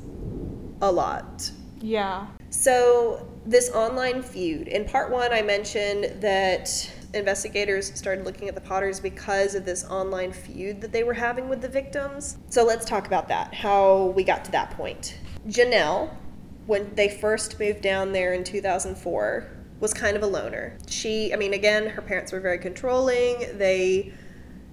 a 0.81 0.91
lot. 0.93 1.51
Yeah. 1.81 2.27
So, 2.51 3.27
this 3.45 3.71
online 3.71 4.23
feud, 4.23 4.69
in 4.69 4.85
part 4.85 5.11
one, 5.11 5.33
I 5.33 5.43
mentioned 5.43 6.21
that 6.23 6.91
investigators 7.15 7.93
started 7.95 8.25
looking 8.25 8.49
at 8.49 8.55
the 8.55 8.61
Potters 8.61 9.01
because 9.01 9.55
of 9.55 9.65
this 9.65 9.85
online 9.85 10.33
feud 10.33 10.81
that 10.81 10.93
they 10.93 11.05
were 11.05 11.15
having 11.15 11.49
with 11.49 11.61
the 11.61 11.69
victims. 11.69 12.39
So, 12.51 12.65
let's 12.65 12.85
talk 12.85 13.07
about 13.07 13.29
that, 13.29 13.55
how 13.55 14.07
we 14.17 14.25
got 14.25 14.45
to 14.47 14.51
that 14.53 14.71
point. 14.71 15.19
Janelle, 15.49 16.11
when 16.67 16.95
they 16.95 17.09
first 17.09 17.59
moved 17.61 17.83
down 17.83 18.13
there 18.13 18.35
in 18.35 18.45
2004, 18.45 19.49
was 19.81 19.93
kind 19.93 20.17
of 20.17 20.23
a 20.23 20.27
loner. 20.27 20.77
She, 20.89 21.33
I 21.33 21.37
mean, 21.37 21.53
again, 21.53 21.89
her 21.91 22.03
parents 22.03 22.33
were 22.33 22.41
very 22.41 22.59
controlling. 22.59 23.59
They 23.59 24.13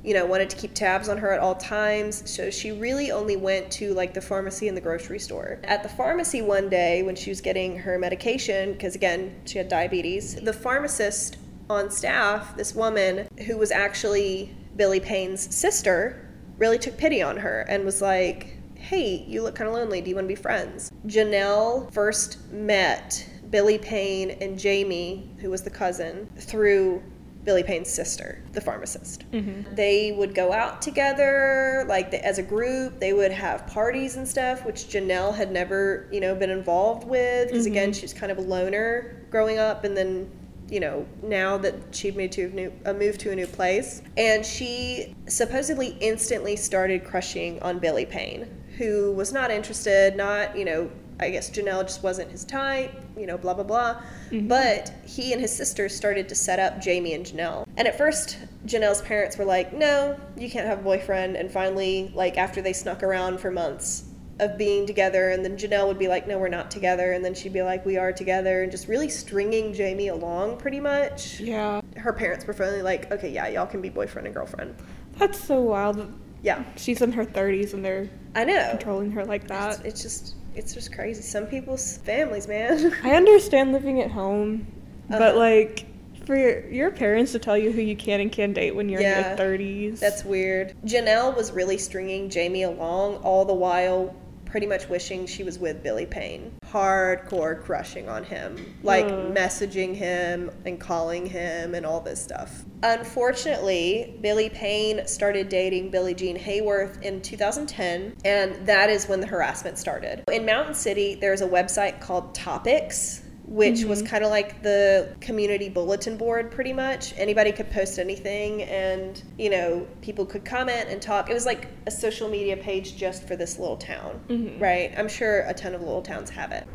you 0.04 0.14
know, 0.14 0.26
wanted 0.26 0.50
to 0.50 0.58
keep 0.58 0.74
tabs 0.74 1.08
on 1.08 1.18
her 1.18 1.32
at 1.32 1.40
all 1.40 1.56
times. 1.56 2.30
So 2.30 2.50
she 2.50 2.72
really 2.72 3.12
only 3.12 3.38
went 3.38 3.72
to 3.74 3.94
like 3.94 4.14
the 4.14 4.22
pharmacy 4.22 4.68
and 4.68 4.76
the 4.76 4.82
grocery 4.82 5.20
store. 5.20 5.60
At 5.64 5.82
the 5.82 5.90
pharmacy 5.90 6.42
one 6.42 6.70
day 6.70 7.04
when 7.04 7.16
she 7.16 7.30
was 7.30 7.40
getting 7.40 7.78
her 7.78 7.98
medication, 7.98 8.74
because 8.74 8.96
again, 8.96 9.34
she 9.46 9.58
had 9.58 9.70
diabetes, 9.70 10.36
the 10.36 10.54
pharmacist 10.54 11.38
on 11.70 11.90
staff, 11.90 12.56
this 12.58 12.76
woman 12.76 13.28
who 13.48 13.58
was 13.58 13.72
actually 13.72 14.56
Billy 14.76 15.00
Payne's 15.00 15.56
sister, 15.56 16.30
really 16.58 16.78
took 16.78 16.98
pity 16.98 17.22
on 17.22 17.38
her 17.38 17.62
and 17.70 17.84
was 17.84 18.02
like, 18.02 18.58
hey, 18.76 19.24
you 19.28 19.42
look 19.42 19.56
kind 19.56 19.68
of 19.68 19.74
lonely. 19.74 20.02
Do 20.02 20.10
you 20.10 20.16
want 20.16 20.26
to 20.26 20.36
be 20.36 20.36
friends? 20.36 20.92
Janelle 21.08 21.92
first 21.94 22.52
met 22.52 23.28
Billy 23.50 23.78
Payne 23.78 24.32
and 24.42 24.60
Jamie, 24.60 25.30
who 25.40 25.50
was 25.50 25.62
the 25.62 25.70
cousin, 25.70 26.30
through 26.38 27.02
Billy 27.44 27.64
Payne's 27.64 27.90
sister, 27.90 28.42
the 28.54 28.62
pharmacist. 28.62 29.30
Mm-hmm. 29.32 29.76
They 29.76 30.14
would 30.14 30.34
go 30.34 30.54
out 30.54 30.82
together, 30.82 31.86
like 31.90 32.10
the, 32.10 32.26
as 32.26 32.38
a 32.38 32.44
group. 32.44 33.00
They 33.00 33.14
would 33.14 33.32
have 33.32 33.68
parties 33.68 34.16
and 34.16 34.28
stuff, 34.28 34.66
which 34.66 34.86
Janelle 34.86 35.36
had 35.36 35.52
never, 35.52 36.08
you 36.12 36.22
know, 36.22 36.36
been 36.36 36.50
involved 36.50 37.08
with 37.08 37.48
because 37.48 37.66
mm-hmm. 37.66 37.74
again, 37.74 37.94
she's 37.94 38.14
kind 38.14 38.32
of 38.32 38.38
a 38.38 38.42
loner 38.42 39.26
growing 39.30 39.60
up, 39.60 39.84
and 39.84 39.96
then 39.96 40.32
you 40.74 40.80
know, 40.80 41.06
now 41.22 41.56
that 41.56 41.76
she'd 41.92 42.18
moved 42.18 42.34
to 42.34 42.46
a, 42.46 42.50
new, 42.50 42.74
a 42.86 42.94
move 42.96 43.16
to 43.20 43.30
a 43.30 43.36
new 43.36 43.46
place. 43.46 44.02
And 44.18 44.44
she 44.44 45.16
supposedly 45.28 45.96
instantly 46.02 46.56
started 46.56 47.04
crushing 47.04 47.62
on 47.62 47.78
Billy 47.78 48.08
Payne, 48.08 48.50
who 48.80 49.12
was 49.12 49.32
not 49.32 49.52
interested, 49.52 50.16
not, 50.16 50.58
you 50.58 50.66
know, 50.66 50.90
I 51.20 51.30
guess 51.30 51.52
Janelle 51.52 51.84
just 51.84 52.02
wasn't 52.02 52.32
his 52.32 52.44
type, 52.44 52.92
you 53.16 53.28
know, 53.28 53.38
blah, 53.38 53.54
blah, 53.54 53.64
blah. 53.64 54.02
Mm-hmm. 54.32 54.48
But 54.48 54.92
he 55.06 55.32
and 55.32 55.40
his 55.40 55.56
sister 55.56 55.88
started 55.90 56.28
to 56.30 56.34
set 56.34 56.58
up 56.58 56.82
Jamie 56.82 57.14
and 57.14 57.24
Janelle. 57.24 57.68
And 57.78 57.88
at 57.88 57.96
first, 57.96 58.40
Janelle's 58.66 59.04
parents 59.04 59.38
were 59.38 59.46
like, 59.46 59.74
no, 59.74 60.20
you 60.36 60.50
can't 60.50 60.66
have 60.66 60.80
a 60.80 60.84
boyfriend. 60.84 61.36
And 61.36 61.52
finally, 61.52 62.12
like, 62.16 62.40
after 62.40 62.64
they 62.64 62.74
snuck 62.74 63.04
around 63.04 63.40
for 63.40 63.52
months 63.52 64.06
of 64.40 64.58
being 64.58 64.88
together, 64.88 65.30
and 65.30 65.46
then 65.46 65.58
Janelle 65.58 65.88
would 65.88 66.00
be 66.00 66.08
like, 66.08 66.28
no, 66.28 66.40
we're 66.40 66.48
not 66.48 66.72
together. 66.72 67.14
And 67.14 67.24
then 67.24 67.34
she'd 67.34 67.54
be 67.54 67.62
like, 67.62 67.86
we 67.86 67.98
are 67.98 68.12
together. 68.12 68.64
And 68.64 68.72
just 68.72 68.88
really 68.88 69.10
stringing 69.10 69.74
Jamie 69.74 70.08
along 70.08 70.58
pretty 70.58 70.80
much. 70.80 71.40
Yeah. 71.40 71.82
Her 71.98 72.14
parents 72.14 72.46
were 72.46 72.54
finally 72.54 72.82
like, 72.82 73.12
okay, 73.12 73.30
yeah, 73.30 73.48
y'all 73.48 73.68
can 73.68 73.82
be 73.82 73.90
boyfriend 73.90 74.28
and 74.28 74.36
girlfriend. 74.36 74.76
That's 75.18 75.42
so 75.42 75.62
wild. 75.62 76.12
Yeah. 76.42 76.64
She's 76.76 77.02
in 77.02 77.12
her 77.12 77.26
30s 77.26 77.74
and 77.74 77.86
they're 77.86 78.10
I 78.36 78.44
know 78.44 78.70
controlling 78.72 79.12
her 79.12 79.26
like 79.26 79.48
that. 79.48 79.80
It's, 79.80 79.86
it's 79.86 80.02
just 80.02 80.36
it's 80.56 80.74
just 80.74 80.94
crazy. 80.94 81.22
Some 81.22 81.46
people's 81.48 81.98
families, 82.00 82.48
man. 82.48 82.94
I 83.04 83.12
understand 83.16 83.72
living 83.72 84.02
at 84.02 84.12
home, 84.12 84.68
uh-huh. 85.10 85.20
but 85.20 85.36
like 85.36 85.86
for 86.26 86.36
your, 86.36 86.70
your 86.70 86.92
parents 86.92 87.32
to 87.34 87.40
tell 87.40 87.58
you 87.58 87.72
who 87.72 87.82
you 87.82 87.96
can 87.96 88.22
and 88.22 88.32
can't 88.32 88.54
date 88.54 88.76
when 88.76 88.88
you're 88.88 89.02
yeah, 89.02 89.34
in 89.34 89.38
your 89.38 89.58
30s. 89.58 90.00
That's 90.00 90.24
weird. 90.24 90.74
Janelle 90.86 91.36
was 91.36 91.52
really 91.52 91.78
stringing 91.78 92.30
Jamie 92.30 92.64
along 92.64 93.18
all 93.18 93.46
the 93.46 93.54
while 93.54 94.16
pretty 94.54 94.68
much 94.68 94.88
wishing 94.88 95.26
she 95.26 95.44
was 95.44 95.58
with 95.58 95.82
Billy 95.82 96.06
Payne. 96.06 96.54
Hardcore 96.72 97.60
crushing 97.64 98.08
on 98.08 98.24
him, 98.24 98.76
like 98.84 99.06
uh. 99.06 99.32
messaging 99.32 99.96
him 99.96 100.52
and 100.64 100.80
calling 100.80 101.26
him 101.26 101.74
and 101.74 101.84
all 101.84 102.00
this 102.00 102.22
stuff. 102.22 102.64
Unfortunately, 102.84 104.16
Billy 104.22 104.50
Payne 104.50 105.08
started 105.08 105.50
dating 105.50 105.90
Billie 105.90 106.14
Jean 106.14 106.38
Hayworth 106.38 107.02
in 107.02 107.20
2010, 107.20 108.16
and 108.26 108.68
that 108.68 108.92
is 108.92 109.08
when 109.08 109.20
the 109.20 109.26
harassment 109.26 109.80
started. 109.80 110.24
In 110.32 110.46
Mountain 110.46 110.76
City, 110.76 111.16
there's 111.16 111.42
a 111.42 111.48
website 111.48 112.00
called 112.00 112.36
Topix 112.36 113.23
which 113.46 113.80
mm-hmm. 113.80 113.90
was 113.90 114.02
kind 114.02 114.24
of 114.24 114.30
like 114.30 114.62
the 114.64 115.14
community 115.20 115.70
bulletin 115.70 116.18
board 116.18 116.50
pretty 116.50 116.74
much 116.74 117.14
anybody 117.18 117.52
could 117.52 117.70
post 117.72 118.00
anything 118.00 118.64
and 118.64 119.24
you 119.38 119.50
know 119.50 119.86
people 120.02 120.26
could 120.26 120.46
comment 120.46 120.88
and 120.90 121.02
talk 121.02 121.30
it 121.30 121.34
was 121.34 121.46
like 121.46 121.68
a 121.86 121.92
social 121.92 122.30
media 122.30 122.56
page 122.56 122.96
just 122.96 123.28
for 123.28 123.36
this 123.36 123.60
little 123.60 123.78
town 123.78 124.20
mm-hmm. 124.28 124.62
right 124.62 124.94
i'm 124.98 125.10
sure 125.10 125.42
a 125.42 125.54
ton 125.54 125.76
of 125.76 125.82
little 125.82 126.02
towns 126.02 126.30
have 126.30 126.52
it 126.52 126.66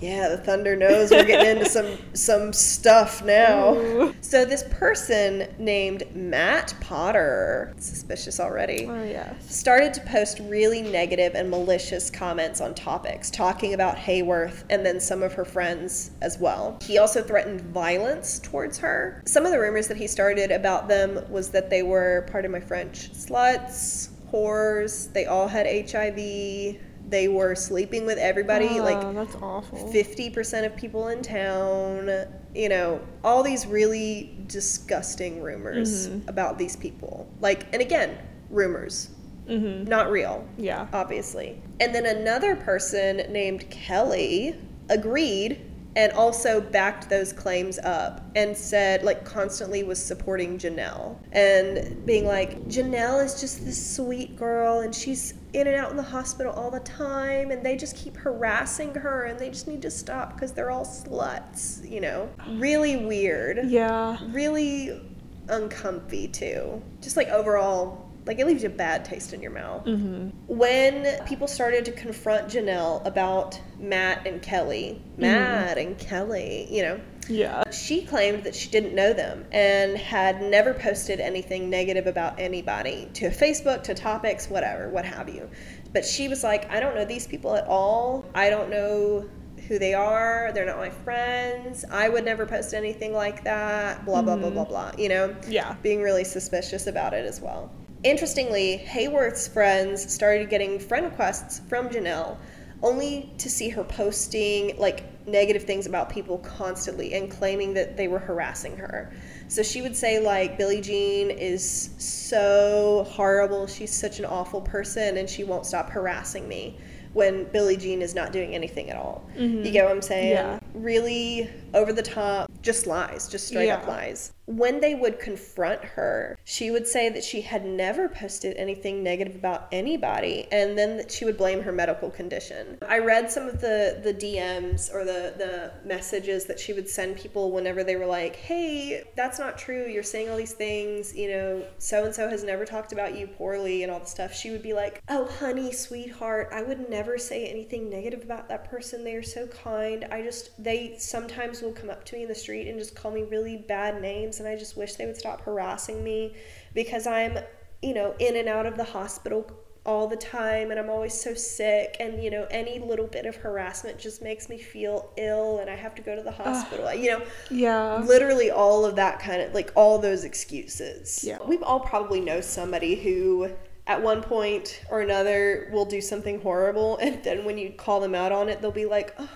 yeah, 0.00 0.28
the 0.28 0.38
thunder 0.38 0.76
knows 0.76 1.10
we're 1.10 1.24
getting 1.24 1.58
into 1.58 1.68
some 1.68 1.98
some 2.14 2.52
stuff 2.52 3.22
now. 3.24 3.74
Ooh. 3.74 4.14
So 4.20 4.44
this 4.44 4.64
person 4.70 5.48
named 5.58 6.04
Matt 6.14 6.74
Potter, 6.80 7.74
suspicious 7.78 8.40
already. 8.40 8.86
Oh 8.86 9.04
yeah. 9.04 9.34
Started 9.40 9.92
to 9.94 10.00
post 10.02 10.40
really 10.40 10.82
negative 10.82 11.34
and 11.34 11.50
malicious 11.50 12.10
comments 12.10 12.60
on 12.60 12.74
Topix, 12.74 13.30
talking 13.30 13.74
about 13.74 13.96
Hayworth 13.96 14.64
and 14.70 14.84
then 14.84 15.00
some 15.00 15.22
of 15.22 15.34
her 15.34 15.44
friends 15.44 16.12
as 16.22 16.38
well. 16.38 16.78
He 16.82 16.98
also 16.98 17.22
threatened 17.22 17.60
violence 17.60 18.38
towards 18.38 18.78
her. 18.78 19.22
Some 19.26 19.44
of 19.44 19.52
the 19.52 19.58
rumors 19.58 19.88
that 19.88 19.96
he 19.96 20.06
started 20.06 20.50
about 20.50 20.88
them 20.88 21.20
was 21.30 21.50
that 21.50 21.70
they 21.70 21.82
were, 21.82 22.26
part 22.30 22.44
of 22.44 22.50
my 22.50 22.60
French, 22.60 23.12
sluts, 23.12 24.08
whores. 24.32 25.12
They 25.12 25.26
all 25.26 25.48
had 25.48 25.66
HIV 25.66 26.80
they 27.08 27.28
were 27.28 27.54
sleeping 27.54 28.06
with 28.06 28.18
everybody 28.18 28.68
oh, 28.78 28.84
like 28.84 29.14
that's 29.14 29.34
awful. 29.36 29.78
50% 29.92 30.66
of 30.66 30.76
people 30.76 31.08
in 31.08 31.22
town 31.22 32.10
you 32.54 32.68
know 32.68 33.00
all 33.24 33.42
these 33.42 33.66
really 33.66 34.36
disgusting 34.46 35.42
rumors 35.42 36.08
mm-hmm. 36.08 36.28
about 36.28 36.58
these 36.58 36.76
people. 36.76 37.28
Like 37.40 37.66
and 37.72 37.82
again 37.82 38.18
rumors. 38.50 39.10
Mm-hmm. 39.48 39.84
not 39.84 40.12
real 40.12 40.46
yeah. 40.58 40.86
obviously. 40.92 41.60
And 41.80 41.92
then 41.92 42.06
another 42.06 42.54
person 42.54 43.16
named 43.32 43.68
kelly 43.70 44.54
agreed 44.88 45.60
and 45.96 46.12
also 46.12 46.60
backed 46.60 47.08
those 47.10 47.32
claims 47.32 47.78
up 47.80 48.22
and 48.36 48.56
said 48.56 49.02
like 49.02 49.24
constantly 49.24 49.82
was 49.82 50.02
supporting 50.02 50.56
Janelle 50.56 51.16
and 51.32 52.06
being 52.06 52.26
like 52.26 52.64
Janelle 52.68 53.24
is 53.24 53.40
just 53.40 53.64
this 53.64 53.96
sweet 53.96 54.36
girl 54.36 54.80
and 54.80 54.94
she's 54.94 55.34
in 55.52 55.66
and 55.66 55.76
out 55.76 55.90
in 55.90 55.96
the 55.96 56.02
hospital 56.02 56.52
all 56.52 56.70
the 56.70 56.80
time 56.80 57.50
and 57.50 57.64
they 57.64 57.76
just 57.76 57.96
keep 57.96 58.16
harassing 58.16 58.94
her 58.94 59.24
and 59.24 59.38
they 59.38 59.48
just 59.48 59.66
need 59.66 59.82
to 59.82 59.90
stop 59.90 60.34
because 60.34 60.52
they're 60.52 60.70
all 60.70 60.86
sluts 60.86 61.88
you 61.88 62.00
know 62.00 62.28
really 62.50 62.96
weird 62.96 63.68
yeah 63.68 64.16
really 64.28 65.00
uncomfy 65.48 66.28
too 66.28 66.80
just 67.00 67.16
like 67.16 67.28
overall 67.28 68.10
like 68.26 68.38
it 68.38 68.46
leaves 68.46 68.62
you 68.62 68.68
a 68.68 68.72
bad 68.72 69.04
taste 69.04 69.32
in 69.32 69.42
your 69.42 69.50
mouth. 69.50 69.84
Mm-hmm. 69.84 70.28
When 70.46 71.24
people 71.24 71.48
started 71.48 71.84
to 71.86 71.92
confront 71.92 72.48
Janelle 72.48 73.04
about 73.06 73.60
Matt 73.78 74.26
and 74.26 74.42
Kelly, 74.42 75.02
Matt 75.16 75.78
mm-hmm. 75.78 75.88
and 75.88 75.98
Kelly, 75.98 76.68
you 76.70 76.82
know, 76.82 77.00
Yeah. 77.30 77.70
She 77.70 78.02
claimed 78.04 78.44
that 78.44 78.54
she 78.54 78.68
didn't 78.68 78.94
know 78.94 79.12
them 79.12 79.46
and 79.52 79.96
had 79.96 80.42
never 80.42 80.74
posted 80.74 81.20
anything 81.20 81.70
negative 81.70 82.06
about 82.06 82.38
anybody 82.38 83.08
to 83.14 83.30
Facebook, 83.30 83.82
to 83.84 83.94
Topix, 83.94 84.50
whatever, 84.50 84.88
what 84.90 85.04
have 85.04 85.28
you. 85.28 85.48
But 85.92 86.04
she 86.04 86.28
was 86.28 86.42
like, 86.44 86.70
I 86.70 86.80
don't 86.80 86.94
know 86.94 87.04
these 87.04 87.26
people 87.26 87.54
at 87.54 87.66
all. 87.66 88.24
I 88.34 88.50
don't 88.50 88.70
know 88.70 89.28
who 89.68 89.78
they 89.78 89.94
are. 89.94 90.50
They're 90.52 90.66
not 90.66 90.78
my 90.78 90.90
friends. 90.90 91.84
I 91.90 92.08
would 92.08 92.24
never 92.24 92.46
post 92.46 92.74
anything 92.74 93.12
like 93.12 93.44
that. 93.44 94.04
Blah, 94.04 94.22
blah, 94.22 94.36
blah, 94.36 94.50
blah, 94.50 94.64
mm-hmm. 94.64 94.70
blah. 94.70 94.92
You 94.98 95.08
know? 95.08 95.36
Yeah. 95.48 95.76
Being 95.82 96.02
really 96.02 96.24
suspicious 96.24 96.86
about 96.86 97.14
it 97.14 97.24
as 97.24 97.40
well. 97.40 97.70
Interestingly, 98.02 98.82
Hayworth's 98.86 99.46
friends 99.46 100.12
started 100.12 100.48
getting 100.48 100.78
friend 100.78 101.04
requests 101.04 101.60
from 101.68 101.88
Janelle 101.88 102.38
only 102.82 103.30
to 103.38 103.50
see 103.50 103.68
her 103.68 103.84
posting 103.84 104.76
like 104.78 105.04
negative 105.30 105.64
things 105.64 105.86
about 105.86 106.10
people 106.10 106.38
constantly 106.38 107.14
and 107.14 107.30
claiming 107.30 107.74
that 107.74 107.96
they 107.96 108.08
were 108.08 108.18
harassing 108.18 108.76
her. 108.76 109.12
So 109.48 109.62
she 109.62 109.82
would 109.82 109.96
say 109.96 110.20
like 110.20 110.58
Billie 110.58 110.80
Jean 110.80 111.30
is 111.30 111.90
so 111.98 113.06
horrible, 113.10 113.66
she's 113.66 113.92
such 113.92 114.18
an 114.18 114.24
awful 114.24 114.60
person 114.60 115.16
and 115.16 115.28
she 115.28 115.44
won't 115.44 115.66
stop 115.66 115.90
harassing 115.90 116.48
me 116.48 116.78
when 117.12 117.44
Billie 117.44 117.76
Jean 117.76 118.02
is 118.02 118.14
not 118.14 118.32
doing 118.32 118.54
anything 118.54 118.90
at 118.90 118.96
all. 118.96 119.26
Mm-hmm. 119.36 119.64
You 119.64 119.70
get 119.72 119.84
what 119.84 119.92
I'm 119.92 120.02
saying? 120.02 120.30
Yeah. 120.30 120.60
Really 120.74 121.50
over 121.74 121.92
the 121.92 122.02
top, 122.02 122.50
just 122.62 122.86
lies, 122.86 123.28
just 123.28 123.48
straight 123.48 123.66
yeah. 123.66 123.76
up 123.76 123.86
lies 123.86 124.32
when 124.50 124.80
they 124.80 124.96
would 124.96 125.20
confront 125.20 125.84
her, 125.84 126.36
she 126.44 126.72
would 126.72 126.86
say 126.86 127.08
that 127.08 127.22
she 127.22 127.40
had 127.40 127.64
never 127.64 128.08
posted 128.08 128.56
anything 128.56 129.00
negative 129.00 129.36
about 129.36 129.68
anybody 129.70 130.48
and 130.50 130.76
then 130.76 130.96
that 130.96 131.12
she 131.12 131.24
would 131.24 131.36
blame 131.36 131.62
her 131.62 131.70
medical 131.70 132.10
condition. 132.10 132.76
I 132.88 132.98
read 132.98 133.30
some 133.30 133.46
of 133.46 133.60
the, 133.60 134.00
the 134.02 134.12
DMs 134.12 134.92
or 134.92 135.04
the, 135.04 135.34
the 135.38 135.72
messages 135.86 136.46
that 136.46 136.58
she 136.58 136.72
would 136.72 136.88
send 136.88 137.16
people 137.16 137.52
whenever 137.52 137.84
they 137.84 137.94
were 137.94 138.06
like, 138.06 138.34
hey, 138.34 139.04
that's 139.14 139.38
not 139.38 139.56
true. 139.56 139.86
You're 139.86 140.02
saying 140.02 140.28
all 140.28 140.36
these 140.36 140.52
things. 140.52 141.14
You 141.14 141.28
know, 141.28 141.64
so 141.78 142.04
and 142.04 142.14
so 142.14 142.28
has 142.28 142.42
never 142.42 142.64
talked 142.64 142.92
about 142.92 143.16
you 143.16 143.28
poorly 143.28 143.84
and 143.84 143.92
all 143.92 144.00
the 144.00 144.06
stuff. 144.06 144.34
She 144.34 144.50
would 144.50 144.62
be 144.62 144.72
like, 144.72 145.00
oh, 145.08 145.26
honey, 145.26 145.70
sweetheart, 145.70 146.48
I 146.52 146.62
would 146.62 146.90
never 146.90 147.18
say 147.18 147.46
anything 147.46 147.88
negative 147.88 148.24
about 148.24 148.48
that 148.48 148.68
person. 148.68 149.04
They 149.04 149.14
are 149.14 149.22
so 149.22 149.46
kind. 149.46 150.06
I 150.10 150.22
just, 150.22 150.62
they 150.62 150.96
sometimes 150.98 151.62
will 151.62 151.72
come 151.72 151.88
up 151.88 152.04
to 152.06 152.16
me 152.16 152.22
in 152.22 152.28
the 152.28 152.34
street 152.34 152.66
and 152.66 152.78
just 152.78 152.96
call 152.96 153.12
me 153.12 153.22
really 153.22 153.56
bad 153.56 154.02
names 154.02 154.39
and 154.40 154.48
I 154.48 154.56
just 154.56 154.76
wish 154.76 154.94
they 154.94 155.06
would 155.06 155.16
stop 155.16 155.42
harassing 155.42 156.02
me 156.02 156.34
because 156.74 157.06
I'm, 157.06 157.38
you 157.82 157.94
know, 157.94 158.14
in 158.18 158.36
and 158.36 158.48
out 158.48 158.66
of 158.66 158.76
the 158.76 158.84
hospital 158.84 159.46
all 159.86 160.06
the 160.06 160.16
time 160.16 160.70
and 160.70 160.78
I'm 160.78 160.90
always 160.90 161.18
so 161.18 161.32
sick 161.34 161.96
and 162.00 162.22
you 162.22 162.30
know 162.30 162.46
any 162.50 162.78
little 162.78 163.06
bit 163.06 163.24
of 163.24 163.36
harassment 163.36 163.98
just 163.98 164.20
makes 164.20 164.48
me 164.48 164.58
feel 164.58 165.10
ill 165.16 165.58
and 165.58 165.70
I 165.70 165.74
have 165.74 165.94
to 165.94 166.02
go 166.02 166.14
to 166.14 166.22
the 166.22 166.30
hospital. 166.30 166.88
Uh, 166.88 166.92
you 166.92 167.10
know. 167.10 167.22
Yeah. 167.50 167.96
Literally 167.96 168.50
all 168.50 168.84
of 168.84 168.96
that 168.96 169.20
kind 169.20 169.40
of 169.40 169.54
like 169.54 169.72
all 169.74 169.98
those 169.98 170.24
excuses. 170.24 171.24
Yeah. 171.24 171.38
We've 171.46 171.62
all 171.62 171.80
probably 171.80 172.20
know 172.20 172.40
somebody 172.40 172.94
who 172.94 173.50
at 173.86 174.02
one 174.02 174.22
point 174.22 174.82
or 174.90 175.00
another 175.00 175.70
will 175.72 175.86
do 175.86 176.00
something 176.00 176.40
horrible 176.42 176.98
and 176.98 177.24
then 177.24 177.44
when 177.44 177.56
you 177.56 177.72
call 177.72 178.00
them 178.00 178.14
out 178.14 178.32
on 178.32 178.48
it 178.48 178.60
they'll 178.60 178.70
be 178.70 178.86
like, 178.86 179.14
"Oh, 179.18 179.28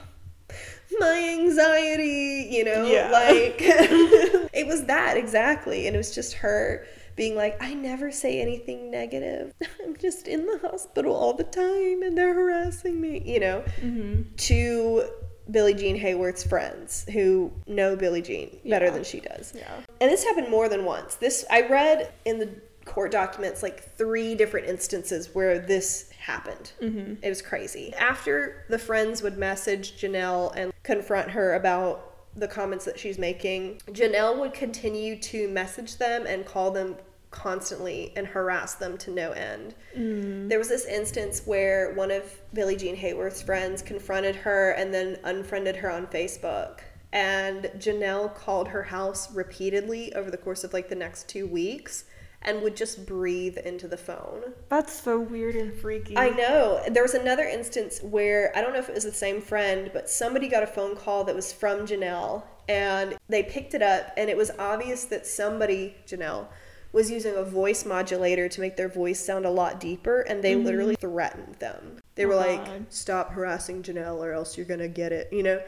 my 0.98 1.36
anxiety, 1.38 2.48
you 2.50 2.64
know, 2.64 2.86
yeah. 2.86 3.10
like 3.10 3.56
it 3.60 4.66
was 4.66 4.84
that 4.84 5.16
exactly. 5.16 5.86
And 5.86 5.94
it 5.94 5.98
was 5.98 6.14
just 6.14 6.34
her 6.34 6.86
being 7.16 7.36
like, 7.36 7.62
I 7.62 7.74
never 7.74 8.10
say 8.10 8.40
anything 8.40 8.90
negative. 8.90 9.52
I'm 9.84 9.96
just 9.96 10.26
in 10.28 10.46
the 10.46 10.58
hospital 10.58 11.14
all 11.14 11.34
the 11.34 11.44
time 11.44 12.02
and 12.02 12.16
they're 12.16 12.34
harassing 12.34 13.00
me, 13.00 13.22
you 13.24 13.40
know, 13.40 13.62
mm-hmm. 13.80 14.22
to 14.36 15.04
Billie 15.50 15.74
Jean 15.74 15.98
Hayworth's 16.00 16.44
friends 16.44 17.06
who 17.12 17.52
know 17.66 17.96
Billie 17.96 18.22
Jean 18.22 18.58
better 18.68 18.86
yeah. 18.86 18.90
than 18.90 19.04
she 19.04 19.20
does. 19.20 19.52
Yeah. 19.54 19.80
And 20.00 20.10
this 20.10 20.24
happened 20.24 20.48
more 20.50 20.68
than 20.68 20.84
once. 20.84 21.16
This 21.16 21.44
I 21.50 21.62
read 21.62 22.12
in 22.24 22.38
the 22.38 22.48
court 22.84 23.10
documents 23.10 23.62
like 23.62 23.82
three 23.96 24.34
different 24.34 24.66
instances 24.66 25.34
where 25.34 25.58
this 25.58 26.10
happened. 26.24 26.72
Mm-hmm. 26.80 27.14
It 27.22 27.28
was 27.28 27.42
crazy. 27.42 27.92
After 27.94 28.64
the 28.70 28.78
friends 28.78 29.22
would 29.22 29.36
message 29.36 30.00
Janelle 30.00 30.54
and 30.56 30.72
confront 30.82 31.30
her 31.30 31.54
about 31.54 32.14
the 32.34 32.48
comments 32.48 32.86
that 32.86 32.98
she's 32.98 33.18
making, 33.18 33.80
Janelle 33.88 34.38
would 34.40 34.54
continue 34.54 35.20
to 35.20 35.48
message 35.48 35.98
them 35.98 36.26
and 36.26 36.46
call 36.46 36.70
them 36.70 36.96
constantly 37.30 38.12
and 38.16 38.26
harass 38.26 38.74
them 38.76 38.96
to 38.96 39.10
no 39.10 39.32
end. 39.32 39.74
Mm. 39.94 40.48
There 40.48 40.58
was 40.58 40.68
this 40.68 40.86
instance 40.86 41.42
where 41.44 41.92
one 41.92 42.10
of 42.10 42.24
Billie 42.54 42.76
Jean 42.76 42.96
Hayworth's 42.96 43.42
friends 43.42 43.82
confronted 43.82 44.36
her 44.36 44.70
and 44.70 44.94
then 44.94 45.18
unfriended 45.24 45.76
her 45.76 45.90
on 45.90 46.06
Facebook. 46.06 46.80
And 47.12 47.64
Janelle 47.76 48.34
called 48.34 48.68
her 48.68 48.84
house 48.84 49.30
repeatedly 49.32 50.14
over 50.14 50.30
the 50.30 50.38
course 50.38 50.64
of 50.64 50.72
like 50.72 50.88
the 50.88 50.94
next 50.94 51.28
two 51.28 51.46
weeks 51.46 52.04
and 52.44 52.62
would 52.62 52.76
just 52.76 53.06
breathe 53.06 53.56
into 53.58 53.88
the 53.88 53.96
phone. 53.96 54.52
That's 54.68 54.92
so 54.92 55.18
weird 55.18 55.56
and 55.56 55.72
freaky. 55.72 56.16
I 56.16 56.30
know. 56.30 56.82
There 56.90 57.02
was 57.02 57.14
another 57.14 57.44
instance 57.44 58.00
where 58.02 58.52
I 58.56 58.60
don't 58.60 58.72
know 58.72 58.78
if 58.78 58.88
it 58.88 58.94
was 58.94 59.04
the 59.04 59.12
same 59.12 59.40
friend, 59.40 59.90
but 59.92 60.10
somebody 60.10 60.48
got 60.48 60.62
a 60.62 60.66
phone 60.66 60.96
call 60.96 61.24
that 61.24 61.34
was 61.34 61.52
from 61.52 61.86
Janelle 61.86 62.42
and 62.68 63.16
they 63.28 63.42
picked 63.42 63.74
it 63.74 63.82
up 63.82 64.12
and 64.16 64.28
it 64.28 64.36
was 64.36 64.50
obvious 64.58 65.04
that 65.06 65.26
somebody, 65.26 65.96
Janelle, 66.06 66.46
was 66.92 67.10
using 67.10 67.34
a 67.34 67.42
voice 67.42 67.84
modulator 67.84 68.48
to 68.48 68.60
make 68.60 68.76
their 68.76 68.88
voice 68.88 69.18
sound 69.18 69.44
a 69.44 69.50
lot 69.50 69.80
deeper 69.80 70.20
and 70.22 70.42
they 70.42 70.54
mm-hmm. 70.54 70.64
literally 70.64 70.94
threatened 70.96 71.56
them. 71.56 71.98
They 72.14 72.24
oh 72.24 72.28
were 72.28 72.36
like, 72.36 72.64
God. 72.64 72.86
"Stop 72.90 73.32
harassing 73.32 73.82
Janelle 73.82 74.18
or 74.18 74.32
else 74.32 74.56
you're 74.56 74.66
going 74.66 74.80
to 74.80 74.88
get 74.88 75.12
it," 75.12 75.32
you 75.32 75.42
know? 75.42 75.60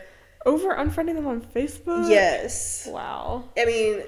Over 0.45 0.77
unfriending 0.77 1.17
them 1.17 1.27
on 1.27 1.41
Facebook? 1.41 2.09
Yes. 2.09 2.87
Wow. 2.87 3.49
I 3.59 3.65
mean, 3.65 4.03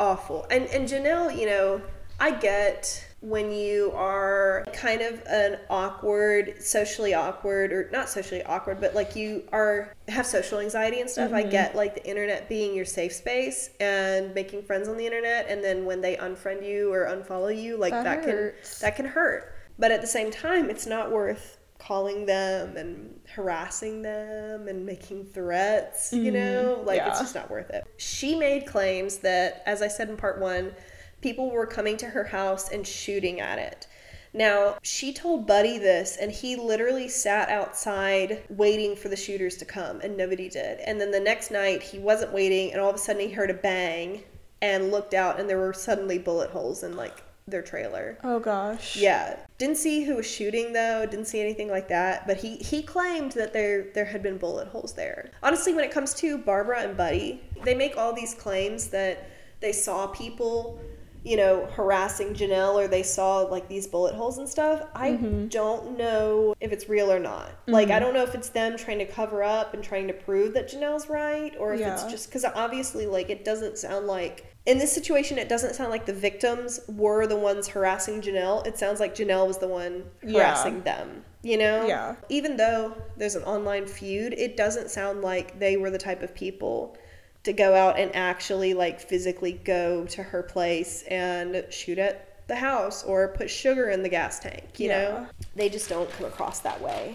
awful. 0.00 0.46
And 0.50 0.66
and 0.66 0.88
Janelle, 0.88 1.38
you 1.38 1.46
know, 1.46 1.80
I 2.18 2.32
get 2.32 3.06
when 3.22 3.52
you 3.52 3.92
are 3.94 4.64
kind 4.72 5.02
of 5.02 5.22
an 5.26 5.58
awkward, 5.68 6.62
socially 6.62 7.12
awkward, 7.12 7.70
or 7.70 7.90
not 7.92 8.08
socially 8.08 8.42
awkward, 8.44 8.80
but 8.80 8.94
like 8.94 9.14
you 9.14 9.44
are 9.52 9.94
have 10.08 10.24
social 10.24 10.58
anxiety 10.58 11.00
and 11.00 11.08
stuff. 11.08 11.26
Mm-hmm. 11.26 11.36
I 11.36 11.42
get 11.42 11.76
like 11.76 11.94
the 11.94 12.04
internet 12.08 12.48
being 12.48 12.74
your 12.74 12.86
safe 12.86 13.12
space 13.12 13.70
and 13.78 14.34
making 14.34 14.62
friends 14.62 14.88
on 14.88 14.96
the 14.96 15.04
internet, 15.04 15.46
and 15.48 15.62
then 15.62 15.84
when 15.84 16.00
they 16.00 16.16
unfriend 16.16 16.66
you 16.66 16.92
or 16.92 17.06
unfollow 17.06 17.56
you, 17.56 17.76
like 17.76 17.92
that, 17.92 18.04
that 18.04 18.24
can 18.24 18.52
that 18.80 18.96
can 18.96 19.06
hurt. 19.06 19.54
But 19.78 19.92
at 19.92 20.00
the 20.00 20.06
same 20.06 20.30
time, 20.30 20.70
it's 20.70 20.86
not 20.86 21.12
worth 21.12 21.58
calling 21.80 22.26
them 22.26 22.76
and 22.76 23.18
harassing 23.34 24.02
them 24.02 24.68
and 24.68 24.84
making 24.86 25.24
threats, 25.24 26.12
you 26.12 26.30
mm-hmm. 26.30 26.34
know? 26.34 26.82
Like, 26.84 26.98
yeah. 26.98 27.08
it's 27.08 27.20
just 27.20 27.34
not 27.34 27.50
worth 27.50 27.70
it. 27.70 27.84
She 27.96 28.36
made 28.36 28.66
claims 28.66 29.18
that, 29.18 29.62
as 29.66 29.82
I 29.82 29.88
said 29.88 30.08
in 30.08 30.16
part 30.16 30.40
one, 30.40 30.72
people 31.20 31.50
were 31.50 31.66
coming 31.66 31.96
to 31.98 32.06
her 32.06 32.24
house 32.24 32.70
and 32.70 32.86
shooting 32.86 33.40
at 33.40 33.58
it. 33.58 33.86
Now, 34.32 34.76
she 34.82 35.12
told 35.12 35.46
Buddy 35.46 35.78
this, 35.78 36.16
and 36.16 36.30
he 36.30 36.54
literally 36.54 37.08
sat 37.08 37.48
outside 37.48 38.44
waiting 38.48 38.94
for 38.94 39.08
the 39.08 39.16
shooters 39.16 39.56
to 39.56 39.64
come, 39.64 40.00
and 40.02 40.16
nobody 40.16 40.48
did. 40.48 40.78
And 40.80 41.00
then 41.00 41.10
the 41.10 41.18
next 41.18 41.50
night, 41.50 41.82
he 41.82 41.98
wasn't 41.98 42.32
waiting, 42.32 42.70
and 42.70 42.80
all 42.80 42.90
of 42.90 42.94
a 42.94 42.98
sudden, 42.98 43.22
he 43.22 43.34
heard 43.34 43.50
a 43.50 43.54
bang 43.54 44.22
and 44.62 44.92
looked 44.92 45.14
out, 45.14 45.40
and 45.40 45.50
there 45.50 45.58
were 45.58 45.72
suddenly 45.72 46.18
bullet 46.18 46.50
holes 46.50 46.84
in 46.84 46.96
like 46.96 47.24
their 47.50 47.62
trailer. 47.62 48.18
Oh 48.24 48.38
gosh. 48.38 48.96
Yeah. 48.96 49.36
Didn't 49.58 49.76
see 49.76 50.04
who 50.04 50.16
was 50.16 50.26
shooting 50.26 50.72
though, 50.72 51.06
didn't 51.06 51.26
see 51.26 51.40
anything 51.40 51.68
like 51.68 51.88
that, 51.88 52.26
but 52.26 52.38
he 52.38 52.56
he 52.56 52.82
claimed 52.82 53.32
that 53.32 53.52
there 53.52 53.88
there 53.94 54.06
had 54.06 54.22
been 54.22 54.38
bullet 54.38 54.68
holes 54.68 54.94
there. 54.94 55.30
Honestly, 55.42 55.74
when 55.74 55.84
it 55.84 55.90
comes 55.90 56.14
to 56.14 56.38
Barbara 56.38 56.80
and 56.80 56.96
Buddy, 56.96 57.42
they 57.64 57.74
make 57.74 57.96
all 57.96 58.12
these 58.12 58.34
claims 58.34 58.88
that 58.88 59.28
they 59.60 59.72
saw 59.72 60.06
people 60.06 60.80
you 61.22 61.36
know, 61.36 61.66
harassing 61.66 62.34
Janelle 62.34 62.74
or 62.74 62.88
they 62.88 63.02
saw 63.02 63.38
like 63.40 63.68
these 63.68 63.86
bullet 63.86 64.14
holes 64.14 64.38
and 64.38 64.48
stuff. 64.48 64.86
I 64.94 65.10
mm-hmm. 65.10 65.48
don't 65.48 65.98
know 65.98 66.54
if 66.60 66.72
it's 66.72 66.88
real 66.88 67.12
or 67.12 67.18
not. 67.18 67.48
Mm-hmm. 67.48 67.72
Like, 67.72 67.88
I 67.88 67.92
mm-hmm. 67.92 68.04
don't 68.04 68.14
know 68.14 68.22
if 68.22 68.34
it's 68.34 68.48
them 68.48 68.76
trying 68.76 68.98
to 68.98 69.06
cover 69.06 69.42
up 69.42 69.74
and 69.74 69.84
trying 69.84 70.06
to 70.08 70.14
prove 70.14 70.54
that 70.54 70.70
Janelle's 70.70 71.08
right 71.08 71.54
or 71.58 71.74
if 71.74 71.80
yeah. 71.80 71.92
it's 71.92 72.04
just 72.04 72.28
because 72.28 72.44
obviously, 72.44 73.06
like, 73.06 73.28
it 73.28 73.44
doesn't 73.44 73.76
sound 73.76 74.06
like 74.06 74.46
in 74.66 74.78
this 74.78 74.92
situation, 74.92 75.38
it 75.38 75.48
doesn't 75.48 75.74
sound 75.74 75.90
like 75.90 76.06
the 76.06 76.12
victims 76.12 76.80
were 76.88 77.26
the 77.26 77.36
ones 77.36 77.68
harassing 77.68 78.20
Janelle. 78.22 78.66
It 78.66 78.78
sounds 78.78 79.00
like 79.00 79.14
Janelle 79.14 79.46
was 79.46 79.58
the 79.58 79.68
one 79.68 80.04
harassing 80.22 80.76
yeah. 80.76 80.82
them. 80.82 81.24
You 81.42 81.58
know? 81.58 81.86
Yeah. 81.86 82.16
Even 82.28 82.56
though 82.56 82.94
there's 83.16 83.34
an 83.34 83.42
online 83.44 83.86
feud, 83.86 84.34
it 84.34 84.56
doesn't 84.56 84.90
sound 84.90 85.22
like 85.22 85.58
they 85.58 85.76
were 85.76 85.90
the 85.90 85.98
type 85.98 86.22
of 86.22 86.34
people 86.34 86.96
to 87.44 87.52
go 87.52 87.74
out 87.74 87.98
and 87.98 88.14
actually 88.14 88.74
like 88.74 89.00
physically 89.00 89.52
go 89.52 90.04
to 90.06 90.22
her 90.22 90.42
place 90.42 91.02
and 91.08 91.64
shoot 91.70 91.98
at 91.98 92.46
the 92.48 92.56
house 92.56 93.02
or 93.04 93.28
put 93.28 93.48
sugar 93.48 93.90
in 93.90 94.02
the 94.02 94.08
gas 94.08 94.40
tank, 94.40 94.78
you 94.78 94.88
yeah. 94.88 94.98
know? 94.98 95.26
They 95.54 95.68
just 95.68 95.88
don't 95.88 96.10
come 96.12 96.26
across 96.26 96.60
that 96.60 96.80
way 96.80 97.14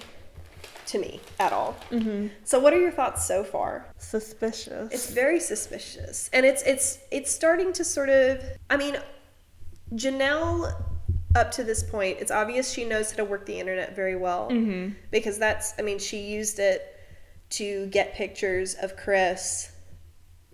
to 0.87 0.99
me 0.99 1.19
at 1.39 1.51
all. 1.51 1.75
Mm-hmm. 1.91 2.27
So, 2.43 2.59
what 2.59 2.73
are 2.73 2.79
your 2.79 2.91
thoughts 2.91 3.25
so 3.25 3.43
far? 3.43 3.85
Suspicious. 3.97 4.91
It's 4.91 5.11
very 5.11 5.39
suspicious, 5.39 6.29
and 6.33 6.45
it's 6.45 6.63
it's 6.63 6.99
it's 7.11 7.31
starting 7.31 7.73
to 7.73 7.83
sort 7.83 8.09
of. 8.09 8.41
I 8.69 8.77
mean, 8.77 8.97
Janelle, 9.93 10.73
up 11.35 11.51
to 11.51 11.63
this 11.63 11.83
point, 11.83 12.17
it's 12.19 12.31
obvious 12.31 12.71
she 12.71 12.85
knows 12.85 13.11
how 13.11 13.17
to 13.17 13.25
work 13.25 13.45
the 13.45 13.59
internet 13.59 13.95
very 13.95 14.15
well 14.15 14.49
mm-hmm. 14.49 14.93
because 15.11 15.37
that's. 15.37 15.73
I 15.77 15.81
mean, 15.81 15.99
she 15.99 16.19
used 16.19 16.59
it 16.59 16.91
to 17.51 17.87
get 17.87 18.13
pictures 18.13 18.75
of 18.75 18.95
Chris 18.95 19.74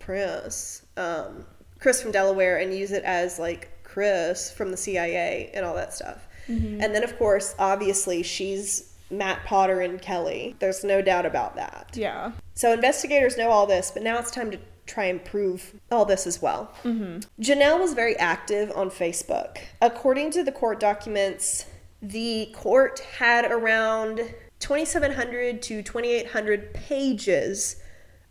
Chris, 0.04 0.84
um, 0.96 1.44
Chris 1.78 2.02
from 2.02 2.12
Delaware, 2.12 2.58
and 2.58 2.74
use 2.74 2.92
it 2.92 3.04
as 3.04 3.38
like 3.38 3.70
Chris 3.82 4.50
from 4.52 4.70
the 4.70 4.76
CIA 4.76 5.50
and 5.54 5.64
all 5.64 5.74
that 5.74 5.92
stuff. 5.92 6.26
Mm-hmm. 6.48 6.80
And 6.80 6.94
then, 6.94 7.04
of 7.04 7.16
course, 7.18 7.54
obviously, 7.58 8.22
she's 8.22 8.92
Matt 9.10 9.44
Potter 9.44 9.80
and 9.80 10.00
Kelly. 10.00 10.56
There's 10.58 10.82
no 10.82 11.02
doubt 11.02 11.26
about 11.26 11.54
that. 11.56 11.90
Yeah. 11.94 12.32
So 12.54 12.72
investigators 12.72 13.36
know 13.36 13.50
all 13.50 13.66
this, 13.66 13.90
but 13.90 14.02
now 14.02 14.18
it's 14.18 14.30
time 14.30 14.50
to 14.50 14.58
try 14.86 15.04
and 15.04 15.24
prove 15.24 15.74
all 15.90 16.04
this 16.04 16.26
as 16.26 16.42
well. 16.42 16.72
Mm-hmm. 16.82 17.20
Janelle 17.40 17.78
was 17.78 17.94
very 17.94 18.16
active 18.16 18.72
on 18.74 18.90
Facebook. 18.90 19.58
According 19.80 20.32
to 20.32 20.42
the 20.42 20.52
court 20.52 20.80
documents, 20.80 21.66
the 22.00 22.50
court 22.54 23.00
had 23.18 23.50
around 23.50 24.34
2,700 24.58 25.62
to 25.62 25.82
2,800 25.82 26.74
pages 26.74 27.76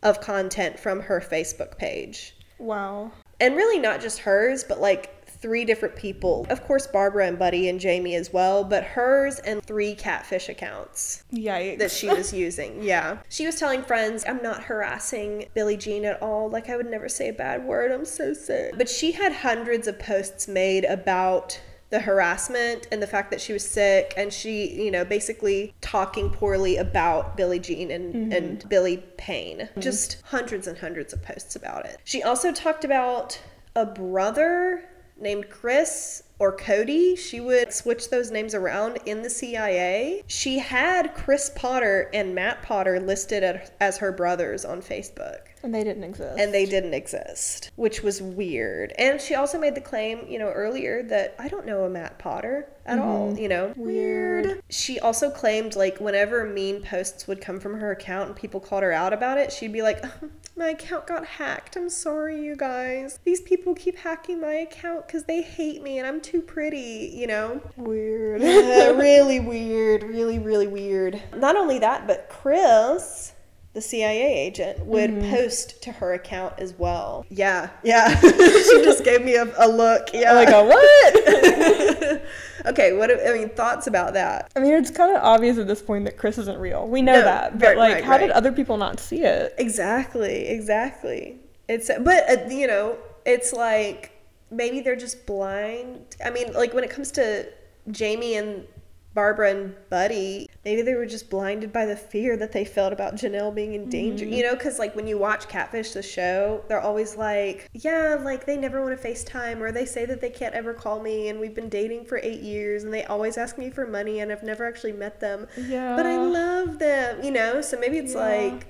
of 0.03 0.21
content 0.21 0.79
from 0.79 1.01
her 1.01 1.19
Facebook 1.19 1.77
page. 1.77 2.35
Wow. 2.57 3.11
And 3.39 3.55
really 3.55 3.79
not 3.79 4.01
just 4.01 4.19
hers, 4.19 4.63
but 4.63 4.79
like 4.79 5.21
three 5.41 5.65
different 5.65 5.95
people. 5.95 6.45
Of 6.49 6.63
course, 6.65 6.85
Barbara 6.85 7.27
and 7.27 7.39
Buddy 7.39 7.67
and 7.67 7.79
Jamie 7.79 8.15
as 8.15 8.31
well, 8.31 8.63
but 8.63 8.83
hers 8.83 9.39
and 9.39 9.63
three 9.63 9.95
catfish 9.95 10.47
accounts. 10.49 11.23
Yikes. 11.33 11.79
That 11.79 11.91
she 11.91 12.07
was 12.07 12.31
using. 12.45 12.83
Yeah. 12.83 13.17
She 13.29 13.45
was 13.45 13.55
telling 13.55 13.81
friends, 13.81 14.23
I'm 14.27 14.41
not 14.43 14.63
harassing 14.63 15.47
Billie 15.55 15.77
Jean 15.77 16.05
at 16.05 16.21
all. 16.21 16.49
Like, 16.49 16.69
I 16.69 16.77
would 16.77 16.89
never 16.89 17.09
say 17.09 17.29
a 17.29 17.33
bad 17.33 17.65
word. 17.65 17.91
I'm 17.91 18.05
so 18.05 18.33
sick. 18.33 18.75
But 18.77 18.89
she 18.89 19.13
had 19.13 19.33
hundreds 19.33 19.87
of 19.87 19.97
posts 19.97 20.47
made 20.47 20.85
about 20.85 21.59
the 21.91 21.99
harassment 21.99 22.87
and 22.91 23.01
the 23.01 23.07
fact 23.07 23.31
that 23.31 23.41
she 23.41 23.53
was 23.53 23.69
sick 23.69 24.13
and 24.17 24.33
she, 24.33 24.81
you 24.81 24.89
know, 24.89 25.05
basically 25.05 25.73
talking 25.81 26.29
poorly 26.29 26.77
about 26.77 27.35
Billie 27.37 27.59
Jean 27.59 27.91
and, 27.91 28.13
mm-hmm. 28.13 28.31
and 28.31 28.69
Billy 28.69 28.97
Payne. 29.17 29.59
Mm-hmm. 29.59 29.79
Just 29.81 30.21
hundreds 30.25 30.67
and 30.67 30.77
hundreds 30.77 31.13
of 31.13 31.21
posts 31.21 31.55
about 31.55 31.85
it. 31.85 31.97
She 32.05 32.23
also 32.23 32.51
talked 32.53 32.85
about 32.85 33.39
a 33.75 33.85
brother 33.85 34.85
named 35.19 35.49
Chris 35.49 36.23
or 36.39 36.55
Cody. 36.55 37.15
She 37.15 37.41
would 37.41 37.73
switch 37.73 38.09
those 38.09 38.31
names 38.31 38.55
around 38.55 38.97
in 39.05 39.21
the 39.21 39.29
CIA. 39.29 40.23
She 40.27 40.59
had 40.59 41.13
Chris 41.13 41.51
Potter 41.55 42.09
and 42.13 42.33
Matt 42.33 42.63
Potter 42.63 42.99
listed 42.99 43.61
as 43.79 43.97
her 43.97 44.11
brothers 44.13 44.63
on 44.63 44.81
Facebook. 44.81 45.50
And 45.63 45.73
they 45.73 45.83
didn't 45.83 46.03
exist. 46.03 46.39
And 46.39 46.53
they 46.53 46.65
didn't 46.65 46.93
exist, 46.93 47.71
which 47.75 48.01
was 48.01 48.21
weird. 48.21 48.93
And 48.97 49.21
she 49.21 49.35
also 49.35 49.59
made 49.59 49.75
the 49.75 49.81
claim, 49.81 50.25
you 50.27 50.39
know, 50.39 50.49
earlier 50.49 51.03
that 51.03 51.35
I 51.37 51.47
don't 51.47 51.65
know 51.65 51.83
a 51.83 51.89
Matt 51.89 52.17
Potter 52.17 52.67
at 52.85 52.97
mm-hmm. 52.97 53.07
all, 53.07 53.37
you 53.37 53.47
know. 53.47 53.73
Weird. 53.75 54.61
She 54.69 54.99
also 54.99 55.29
claimed 55.29 55.75
like 55.75 55.99
whenever 55.99 56.45
mean 56.45 56.81
posts 56.81 57.27
would 57.27 57.41
come 57.41 57.59
from 57.59 57.79
her 57.79 57.91
account 57.91 58.29
and 58.29 58.35
people 58.35 58.59
called 58.59 58.83
her 58.83 58.91
out 58.91 59.13
about 59.13 59.37
it, 59.37 59.51
she'd 59.51 59.73
be 59.73 59.81
like, 59.81 59.99
oh, 60.03 60.29
"My 60.55 60.69
account 60.69 61.07
got 61.07 61.25
hacked. 61.25 61.75
I'm 61.75 61.89
sorry, 61.89 62.41
you 62.41 62.55
guys. 62.55 63.19
These 63.23 63.41
people 63.41 63.75
keep 63.75 63.97
hacking 63.97 64.41
my 64.41 64.53
account 64.53 65.07
cuz 65.07 65.23
they 65.25 65.41
hate 65.41 65.83
me 65.83 65.99
and 65.99 66.07
I'm 66.07 66.21
too 66.21 66.41
pretty, 66.41 67.11
you 67.13 67.27
know." 67.27 67.61
Weird. 67.77 68.41
yeah, 68.41 68.89
really 68.97 69.39
weird. 69.39 70.03
Really 70.03 70.39
really 70.39 70.67
weird. 70.67 71.21
Not 71.35 71.55
only 71.55 71.77
that, 71.79 72.07
but 72.07 72.29
Chris 72.29 73.33
the 73.73 73.81
CIA 73.81 74.47
agent 74.47 74.85
would 74.85 75.11
mm-hmm. 75.11 75.31
post 75.31 75.81
to 75.83 75.93
her 75.93 76.13
account 76.13 76.55
as 76.57 76.73
well. 76.77 77.25
Yeah, 77.29 77.69
yeah. 77.83 78.19
she 78.19 78.83
just 78.83 79.05
gave 79.05 79.23
me 79.23 79.35
a, 79.35 79.43
a 79.57 79.67
look. 79.67 80.09
Yeah, 80.13 80.33
like 80.33 80.49
a 80.49 80.63
what? 80.63 82.21
okay, 82.65 82.93
what 82.93 83.09
I 83.11 83.33
mean, 83.33 83.49
thoughts 83.49 83.87
about 83.87 84.13
that? 84.13 84.51
I 84.55 84.59
mean, 84.59 84.73
it's 84.73 84.91
kind 84.91 85.15
of 85.15 85.23
obvious 85.23 85.57
at 85.57 85.67
this 85.67 85.81
point 85.81 86.03
that 86.05 86.17
Chris 86.17 86.37
isn't 86.37 86.59
real. 86.59 86.85
We 86.85 87.01
know 87.01 87.13
no, 87.13 87.21
that, 87.23 87.59
but 87.59 87.67
right, 87.67 87.77
like, 87.77 87.93
right, 87.93 88.03
how 88.03 88.11
right. 88.11 88.21
did 88.21 88.31
other 88.31 88.51
people 88.51 88.75
not 88.75 88.99
see 88.99 89.21
it? 89.21 89.55
Exactly, 89.57 90.47
exactly. 90.47 91.37
It's 91.69 91.89
but 92.01 92.29
uh, 92.29 92.49
you 92.49 92.67
know, 92.67 92.97
it's 93.25 93.53
like 93.53 94.11
maybe 94.51 94.81
they're 94.81 94.97
just 94.97 95.25
blind. 95.25 96.17
I 96.23 96.29
mean, 96.29 96.51
like 96.51 96.73
when 96.73 96.83
it 96.83 96.89
comes 96.89 97.11
to 97.11 97.47
Jamie 97.89 98.35
and 98.35 98.65
Barbara 99.13 99.51
and 99.51 99.75
Buddy, 99.89 100.47
maybe 100.63 100.81
they 100.81 100.93
were 100.93 101.05
just 101.05 101.29
blinded 101.29 101.73
by 101.73 101.85
the 101.85 101.95
fear 101.95 102.37
that 102.37 102.53
they 102.53 102.63
felt 102.63 102.93
about 102.93 103.15
Janelle 103.15 103.53
being 103.53 103.73
in 103.73 103.89
danger. 103.89 104.23
Mm-hmm. 104.23 104.33
You 104.33 104.43
know, 104.43 104.55
because 104.55 104.79
like 104.79 104.95
when 104.95 105.05
you 105.05 105.17
watch 105.17 105.49
Catfish, 105.49 105.91
the 105.91 106.01
show, 106.01 106.63
they're 106.69 106.79
always 106.79 107.17
like, 107.17 107.69
yeah, 107.73 108.17
like 108.23 108.45
they 108.45 108.55
never 108.55 108.81
want 108.81 108.99
to 108.99 109.07
FaceTime, 109.07 109.59
or 109.59 109.71
they 109.71 109.85
say 109.85 110.05
that 110.05 110.21
they 110.21 110.29
can't 110.29 110.55
ever 110.55 110.73
call 110.73 111.01
me, 111.01 111.27
and 111.27 111.39
we've 111.39 111.55
been 111.55 111.69
dating 111.69 112.05
for 112.05 112.19
eight 112.23 112.41
years, 112.41 112.83
and 112.83 112.93
they 112.93 113.03
always 113.05 113.37
ask 113.37 113.57
me 113.57 113.69
for 113.69 113.85
money, 113.85 114.19
and 114.21 114.31
I've 114.31 114.43
never 114.43 114.65
actually 114.65 114.93
met 114.93 115.19
them. 115.19 115.47
Yeah. 115.57 115.95
But 115.95 116.05
I 116.05 116.17
love 116.17 116.79
them, 116.79 117.23
you 117.23 117.31
know? 117.31 117.61
So 117.61 117.77
maybe 117.77 117.97
it's 117.97 118.13
yeah. 118.13 118.51
like, 118.51 118.67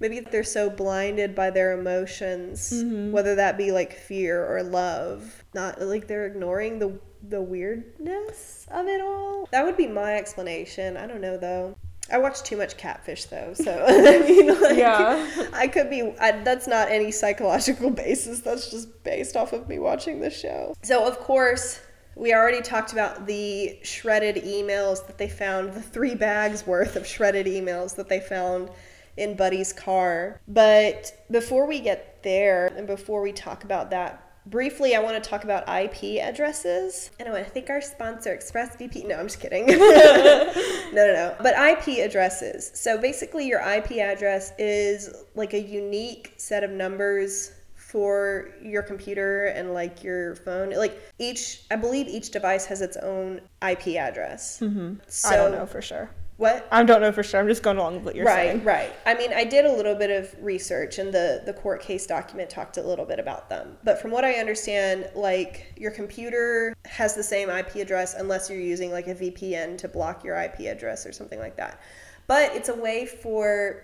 maybe 0.00 0.20
they're 0.20 0.44
so 0.44 0.68
blinded 0.68 1.34
by 1.34 1.50
their 1.50 1.72
emotions, 1.72 2.72
mm-hmm. 2.72 3.10
whether 3.10 3.34
that 3.36 3.56
be 3.56 3.72
like 3.72 3.94
fear 3.94 4.44
or 4.44 4.62
love, 4.62 5.44
not 5.54 5.80
like 5.80 6.08
they're 6.08 6.26
ignoring 6.26 6.78
the 6.78 6.98
the 7.28 7.42
weirdness 7.42 8.66
of 8.70 8.86
it 8.86 9.00
all. 9.00 9.48
That 9.52 9.64
would 9.64 9.76
be 9.76 9.86
my 9.86 10.16
explanation. 10.16 10.96
I 10.96 11.06
don't 11.06 11.20
know 11.20 11.36
though. 11.36 11.76
I 12.10 12.16
watch 12.18 12.42
too 12.42 12.56
much 12.56 12.76
catfish 12.78 13.26
though, 13.26 13.52
so 13.54 13.84
I 13.88 14.18
mean, 14.26 14.60
like, 14.62 14.76
yeah, 14.76 15.48
I 15.52 15.68
could 15.68 15.90
be. 15.90 16.14
I, 16.18 16.32
that's 16.42 16.66
not 16.66 16.90
any 16.90 17.10
psychological 17.10 17.90
basis. 18.04 18.40
That's 18.40 18.70
just 18.70 19.02
based 19.04 19.36
off 19.36 19.52
of 19.52 19.68
me 19.68 19.78
watching 19.78 20.20
the 20.20 20.30
show. 20.30 20.74
So 20.82 21.06
of 21.06 21.18
course, 21.18 21.80
we 22.16 22.32
already 22.32 22.62
talked 22.62 22.92
about 22.92 23.26
the 23.26 23.78
shredded 23.82 24.36
emails 24.36 25.06
that 25.06 25.18
they 25.18 25.28
found, 25.28 25.74
the 25.74 25.82
three 25.82 26.14
bags 26.14 26.66
worth 26.66 26.96
of 26.96 27.06
shredded 27.06 27.46
emails 27.46 27.94
that 27.96 28.08
they 28.08 28.20
found 28.20 28.70
in 29.16 29.36
Buddy's 29.36 29.72
car. 29.72 30.40
But 30.48 31.24
before 31.30 31.66
we 31.66 31.80
get 31.80 32.22
there, 32.22 32.68
and 32.68 32.86
before 32.86 33.20
we 33.20 33.32
talk 33.32 33.64
about 33.64 33.90
that 33.90 34.27
Briefly, 34.50 34.94
I 34.94 35.00
want 35.00 35.22
to 35.22 35.28
talk 35.28 35.44
about 35.44 35.68
IP 35.68 36.22
addresses. 36.22 37.10
And 37.18 37.28
I 37.28 37.32
want 37.32 37.44
to 37.44 37.50
thank 37.50 37.68
our 37.68 37.80
sponsor, 37.80 38.34
ExpressVPN. 38.34 39.08
No, 39.08 39.16
I'm 39.16 39.26
just 39.26 39.40
kidding. 39.40 39.66
no, 39.66 40.52
no, 40.92 41.12
no. 41.12 41.36
But 41.40 41.54
IP 41.54 41.98
addresses. 41.98 42.70
So 42.74 42.96
basically, 42.96 43.46
your 43.46 43.60
IP 43.60 43.98
address 43.98 44.52
is 44.58 45.14
like 45.34 45.52
a 45.52 45.60
unique 45.60 46.32
set 46.38 46.64
of 46.64 46.70
numbers 46.70 47.52
for 47.74 48.50
your 48.62 48.82
computer 48.82 49.46
and 49.46 49.74
like 49.74 50.02
your 50.02 50.36
phone. 50.36 50.70
Like 50.70 50.98
each, 51.18 51.62
I 51.70 51.76
believe 51.76 52.08
each 52.08 52.30
device 52.30 52.64
has 52.66 52.80
its 52.80 52.96
own 52.96 53.40
IP 53.66 53.96
address. 53.96 54.60
Mm-hmm. 54.60 54.94
So, 55.08 55.28
I 55.28 55.36
don't 55.36 55.52
know 55.52 55.66
for 55.66 55.82
sure. 55.82 56.10
What? 56.38 56.68
I 56.70 56.84
don't 56.84 57.00
know 57.00 57.10
for 57.10 57.24
sure. 57.24 57.40
I'm 57.40 57.48
just 57.48 57.64
going 57.64 57.78
along 57.78 57.96
with 57.96 58.04
what 58.04 58.14
you're 58.14 58.24
right, 58.24 58.50
saying. 58.50 58.64
Right, 58.64 58.90
right. 58.90 58.92
I 59.04 59.14
mean, 59.14 59.32
I 59.34 59.42
did 59.42 59.64
a 59.64 59.72
little 59.72 59.96
bit 59.96 60.10
of 60.10 60.32
research, 60.40 60.98
and 60.98 61.12
the 61.12 61.42
the 61.44 61.52
court 61.52 61.82
case 61.82 62.06
document 62.06 62.48
talked 62.48 62.76
a 62.76 62.82
little 62.82 63.04
bit 63.04 63.18
about 63.18 63.50
them. 63.50 63.76
But 63.82 64.00
from 64.00 64.12
what 64.12 64.24
I 64.24 64.34
understand, 64.34 65.10
like 65.16 65.74
your 65.76 65.90
computer 65.90 66.76
has 66.84 67.16
the 67.16 67.24
same 67.24 67.50
IP 67.50 67.74
address 67.76 68.14
unless 68.14 68.48
you're 68.48 68.60
using 68.60 68.92
like 68.92 69.08
a 69.08 69.16
VPN 69.16 69.78
to 69.78 69.88
block 69.88 70.22
your 70.22 70.40
IP 70.40 70.60
address 70.60 71.04
or 71.04 71.12
something 71.12 71.40
like 71.40 71.56
that. 71.56 71.80
But 72.28 72.54
it's 72.54 72.68
a 72.68 72.74
way 72.74 73.04
for, 73.04 73.82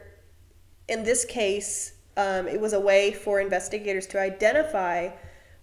in 0.88 1.02
this 1.02 1.24
case, 1.24 1.94
um, 2.16 2.46
it 2.46 2.60
was 2.60 2.72
a 2.72 2.80
way 2.80 3.10
for 3.10 3.40
investigators 3.40 4.06
to 4.08 4.20
identify 4.20 5.10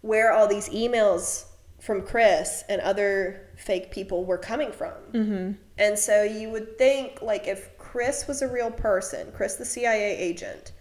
where 0.02 0.34
all 0.34 0.46
these 0.46 0.68
emails 0.68 1.46
from 1.80 2.02
Chris 2.02 2.64
and 2.70 2.82
other 2.82 3.50
fake 3.56 3.92
people 3.92 4.26
were 4.26 4.38
coming 4.38 4.72
from. 4.72 4.94
Mm-hmm. 5.14 5.52
And 5.82 5.98
so 5.98 6.22
you 6.22 6.52
would 6.52 6.78
think, 6.78 7.24
like, 7.24 7.48
if 7.48 7.76
Chris 7.80 8.28
was 8.28 8.44
a 8.44 8.48
real 8.48 8.70
person, 8.70 9.32
Chris, 9.36 9.56
the 9.56 9.66
CIA 9.66 10.16
agent, 10.16 10.74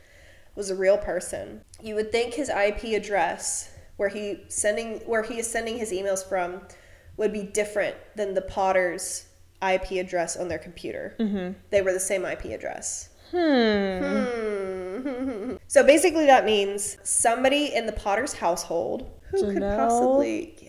was 0.54 0.68
a 0.68 0.74
real 0.74 0.98
person, 0.98 1.62
you 1.82 1.94
would 1.94 2.12
think 2.12 2.34
his 2.34 2.50
IP 2.50 2.84
address, 2.94 3.70
where 3.96 4.10
he 4.10 4.42
sending 4.48 4.98
where 5.06 5.22
he 5.22 5.38
is 5.38 5.50
sending 5.50 5.78
his 5.78 5.90
emails 5.90 6.22
from, 6.22 6.60
would 7.16 7.32
be 7.32 7.44
different 7.44 7.96
than 8.14 8.34
the 8.34 8.42
Potter's 8.42 9.26
IP 9.66 9.92
address 9.92 10.36
on 10.36 10.48
their 10.48 10.58
computer. 10.58 11.16
Mm-hmm. 11.18 11.58
They 11.70 11.80
were 11.80 11.94
the 11.94 12.00
same 12.00 12.26
IP 12.26 12.44
address. 12.46 13.08
Hmm. 13.30 14.04
hmm. 14.04 15.56
so 15.66 15.82
basically, 15.82 16.26
that 16.26 16.44
means 16.44 16.98
somebody 17.04 17.74
in 17.74 17.86
the 17.86 17.92
Potter's 17.92 18.34
household 18.34 19.10
who 19.30 19.44
Janelle. 19.44 19.52
could 19.54 19.62
possibly 19.62 20.59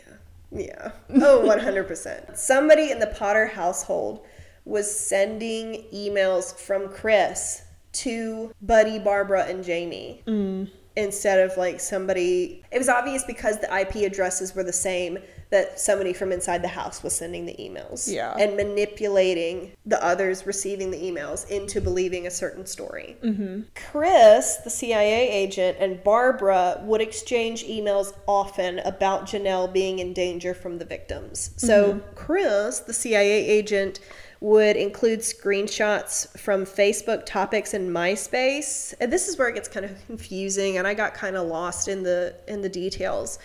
yeah. 0.52 0.92
Oh, 1.16 1.42
100%. 1.46 2.38
Somebody 2.38 2.92
in 2.92 3.00
the 3.00 3.08
Potter 3.08 3.48
household 3.48 4.26
was 4.66 4.94
sending 4.94 5.86
emails 5.94 6.54
from 6.56 6.90
Chris 6.90 7.64
to 7.94 8.52
Buddy, 8.62 9.00
Barbara, 9.00 9.46
and 9.46 9.64
Jamie. 9.64 10.24
Mm. 10.28 10.70
Instead 10.96 11.40
of 11.40 11.58
like 11.58 11.80
somebody, 11.80 12.64
it 12.72 12.78
was 12.78 12.90
obvious 12.90 13.24
because 13.24 13.60
the 13.60 13.80
IP 13.80 13.96
addresses 14.12 14.54
were 14.54 14.64
the 14.64 14.74
same 14.74 15.20
that 15.52 15.80
somebody 15.80 16.14
from 16.14 16.32
inside 16.32 16.64
the 16.64 16.70
house 16.70 17.04
was 17.04 17.14
sending 17.14 17.46
the 17.46 17.54
emails 17.54 18.12
yeah. 18.12 18.36
and 18.38 18.56
manipulating 18.56 19.74
the 19.86 20.02
others 20.04 20.48
receiving 20.48 20.92
the 20.92 20.98
emails 20.98 21.48
into 21.50 21.82
believing 21.82 22.26
a 22.26 22.32
certain 22.32 22.66
story. 22.66 23.18
Mm-hmm. 23.22 23.64
Chris, 23.76 24.58
the 24.64 24.70
CIA 24.70 25.30
agent, 25.30 25.78
and 25.80 26.02
Barbara 26.04 26.82
would 26.84 27.02
exchange 27.02 27.66
emails 27.66 28.14
often 28.28 28.80
about 28.80 29.26
Janelle 29.26 29.72
being 29.72 30.00
in 30.00 30.14
danger 30.14 30.54
from 30.54 30.78
the 30.78 30.86
victims. 30.86 31.52
So, 31.58 31.94
mm-hmm. 31.94 32.16
Chris, 32.16 32.80
the 32.80 32.94
CIA 32.94 33.46
agent, 33.46 34.00
would 34.40 34.76
include 34.76 35.20
screenshots 35.20 36.28
from 36.40 36.66
Facebook 36.66 37.28
Topix 37.28 37.74
and 37.74 37.94
MySpace. 37.94 38.94
And 39.00 39.14
this 39.14 39.28
is 39.28 39.38
where 39.38 39.50
it 39.50 39.54
gets 39.54 39.68
kind 39.68 39.86
of 39.86 39.96
confusing 40.08 40.78
and 40.78 40.88
I 40.88 40.96
got 40.96 41.14
kind 41.14 41.36
of 41.36 41.48
lost 41.48 41.88
in 41.88 42.02
the 42.02 42.36
in 42.48 42.62
the 42.62 42.70
details. 42.70 43.38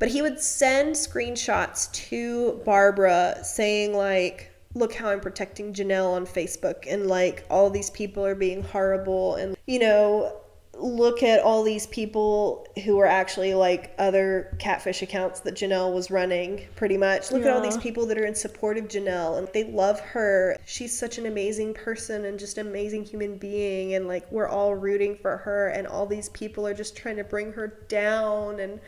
But 0.00 0.08
he 0.08 0.22
would 0.22 0.40
send 0.40 0.96
screenshots 0.96 1.92
to 2.08 2.60
Barbara 2.64 3.38
saying 3.44 3.94
like 3.94 4.50
look 4.74 4.94
how 4.94 5.10
I'm 5.10 5.20
protecting 5.20 5.72
Janelle 5.72 6.14
on 6.14 6.26
Facebook 6.26 6.84
and 6.88 7.06
like 7.06 7.44
all 7.50 7.70
these 7.70 7.90
people 7.90 8.24
are 8.24 8.34
being 8.34 8.62
horrible 8.62 9.34
and 9.34 9.56
you 9.66 9.80
know 9.80 10.40
look 10.80 11.22
at 11.22 11.40
all 11.40 11.62
these 11.62 11.86
people 11.88 12.66
who 12.84 12.98
are 12.98 13.06
actually 13.06 13.54
like 13.54 13.94
other 13.98 14.56
catfish 14.58 15.02
accounts 15.02 15.40
that 15.40 15.54
Janelle 15.54 15.92
was 15.94 16.10
running, 16.10 16.66
pretty 16.76 16.96
much. 16.96 17.30
Look 17.30 17.42
yeah. 17.42 17.48
at 17.48 17.56
all 17.56 17.62
these 17.62 17.76
people 17.76 18.06
that 18.06 18.18
are 18.18 18.24
in 18.24 18.34
support 18.34 18.78
of 18.78 18.88
Janelle 18.88 19.38
and 19.38 19.48
they 19.52 19.64
love 19.64 20.00
her. 20.00 20.56
She's 20.64 20.96
such 20.96 21.18
an 21.18 21.26
amazing 21.26 21.74
person 21.74 22.24
and 22.24 22.38
just 22.38 22.58
an 22.58 22.66
amazing 22.66 23.04
human 23.04 23.36
being. 23.36 23.94
And 23.94 24.08
like, 24.08 24.30
we're 24.32 24.48
all 24.48 24.74
rooting 24.74 25.16
for 25.16 25.36
her, 25.38 25.68
and 25.68 25.86
all 25.86 26.06
these 26.06 26.28
people 26.30 26.66
are 26.66 26.74
just 26.74 26.96
trying 26.96 27.16
to 27.16 27.24
bring 27.24 27.52
her 27.52 27.78
down 27.88 28.60
and 28.60 28.80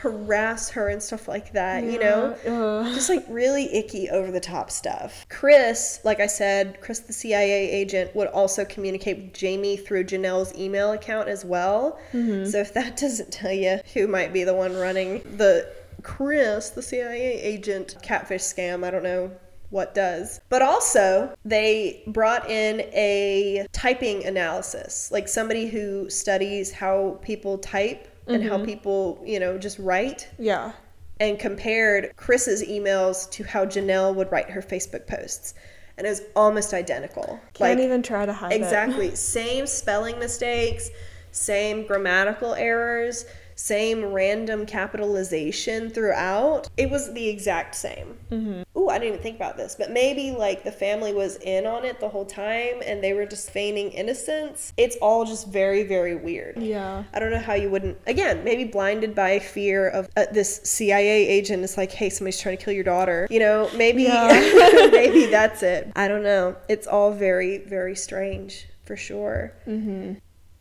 harass 0.00 0.70
her 0.70 0.88
and 0.88 1.02
stuff 1.02 1.28
like 1.28 1.52
that, 1.52 1.84
yeah, 1.84 1.90
you 1.90 1.98
know? 1.98 2.32
Uh. 2.46 2.94
Just 2.94 3.10
like 3.10 3.24
really 3.28 3.72
icky 3.74 4.08
over 4.08 4.30
the 4.30 4.40
top 4.40 4.70
stuff. 4.70 5.26
Chris, 5.28 6.00
like 6.04 6.20
I 6.20 6.26
said, 6.26 6.80
Chris 6.80 7.00
the 7.00 7.12
CIA 7.12 7.70
agent 7.70 8.14
would 8.16 8.28
also 8.28 8.64
communicate 8.64 9.16
with 9.18 9.34
Jamie 9.34 9.76
through 9.76 10.04
Janelle's 10.04 10.56
email 10.58 10.92
account 10.92 11.28
as 11.28 11.44
well. 11.44 11.98
Mm-hmm. 12.12 12.46
So 12.46 12.58
if 12.58 12.72
that 12.74 12.96
doesn't 13.00 13.30
tell 13.30 13.52
you 13.52 13.80
who 13.92 14.06
might 14.06 14.32
be 14.32 14.44
the 14.44 14.54
one 14.54 14.74
running 14.74 15.22
the 15.36 15.70
Chris, 16.02 16.70
the 16.70 16.82
CIA 16.82 17.40
agent 17.40 17.96
catfish 18.02 18.42
scam, 18.42 18.84
I 18.84 18.90
don't 18.90 19.02
know 19.02 19.30
what 19.68 19.94
does. 19.94 20.40
But 20.48 20.62
also, 20.62 21.34
they 21.44 22.02
brought 22.06 22.50
in 22.50 22.80
a 22.92 23.66
typing 23.72 24.24
analysis, 24.24 25.10
like 25.12 25.28
somebody 25.28 25.68
who 25.68 26.10
studies 26.10 26.72
how 26.72 27.18
people 27.22 27.58
type 27.58 28.08
and 28.30 28.42
mm-hmm. 28.42 28.48
how 28.48 28.64
people, 28.64 29.22
you 29.24 29.40
know, 29.40 29.58
just 29.58 29.78
write. 29.78 30.28
Yeah. 30.38 30.72
And 31.18 31.38
compared 31.38 32.16
Chris's 32.16 32.62
emails 32.62 33.30
to 33.32 33.44
how 33.44 33.66
Janelle 33.66 34.14
would 34.14 34.32
write 34.32 34.50
her 34.50 34.62
Facebook 34.62 35.06
posts. 35.06 35.54
And 35.98 36.06
it 36.06 36.10
was 36.10 36.22
almost 36.34 36.72
identical. 36.72 37.38
Can't 37.52 37.78
like, 37.78 37.84
even 37.84 38.02
try 38.02 38.24
to 38.24 38.32
hide 38.32 38.52
exactly. 38.52 39.06
it. 39.06 39.10
Exactly. 39.10 39.16
Same 39.54 39.66
spelling 39.66 40.18
mistakes, 40.18 40.88
same 41.32 41.86
grammatical 41.86 42.54
errors, 42.54 43.24
same 43.60 44.02
random 44.06 44.64
capitalization 44.64 45.90
throughout. 45.90 46.70
It 46.78 46.88
was 46.88 47.12
the 47.12 47.28
exact 47.28 47.74
same. 47.74 48.16
Mm-hmm. 48.30 48.62
Ooh, 48.78 48.88
I 48.88 48.98
didn't 48.98 49.08
even 49.08 49.22
think 49.22 49.36
about 49.36 49.58
this, 49.58 49.76
but 49.78 49.90
maybe 49.90 50.30
like 50.30 50.64
the 50.64 50.72
family 50.72 51.12
was 51.12 51.36
in 51.36 51.66
on 51.66 51.84
it 51.84 52.00
the 52.00 52.08
whole 52.08 52.24
time 52.24 52.80
and 52.86 53.04
they 53.04 53.12
were 53.12 53.26
just 53.26 53.50
feigning 53.50 53.92
innocence. 53.92 54.72
It's 54.78 54.96
all 55.02 55.26
just 55.26 55.48
very, 55.48 55.82
very 55.82 56.14
weird. 56.16 56.56
Yeah. 56.56 57.04
I 57.12 57.18
don't 57.18 57.30
know 57.30 57.38
how 57.38 57.52
you 57.52 57.68
wouldn't, 57.68 57.98
again, 58.06 58.44
maybe 58.44 58.64
blinded 58.64 59.14
by 59.14 59.38
fear 59.38 59.90
of 59.90 60.08
uh, 60.16 60.24
this 60.32 60.62
CIA 60.64 61.28
agent 61.28 61.62
is 61.62 61.76
like, 61.76 61.92
hey, 61.92 62.08
somebody's 62.08 62.40
trying 62.40 62.56
to 62.56 62.64
kill 62.64 62.72
your 62.72 62.84
daughter. 62.84 63.28
You 63.30 63.40
know, 63.40 63.70
maybe, 63.76 64.04
yeah. 64.04 64.28
maybe 64.90 65.26
that's 65.26 65.62
it. 65.62 65.92
I 65.94 66.08
don't 66.08 66.22
know. 66.22 66.56
It's 66.70 66.86
all 66.86 67.12
very, 67.12 67.58
very 67.58 67.94
strange 67.94 68.66
for 68.84 68.96
sure. 68.96 69.52
Mm-hmm. 69.66 70.14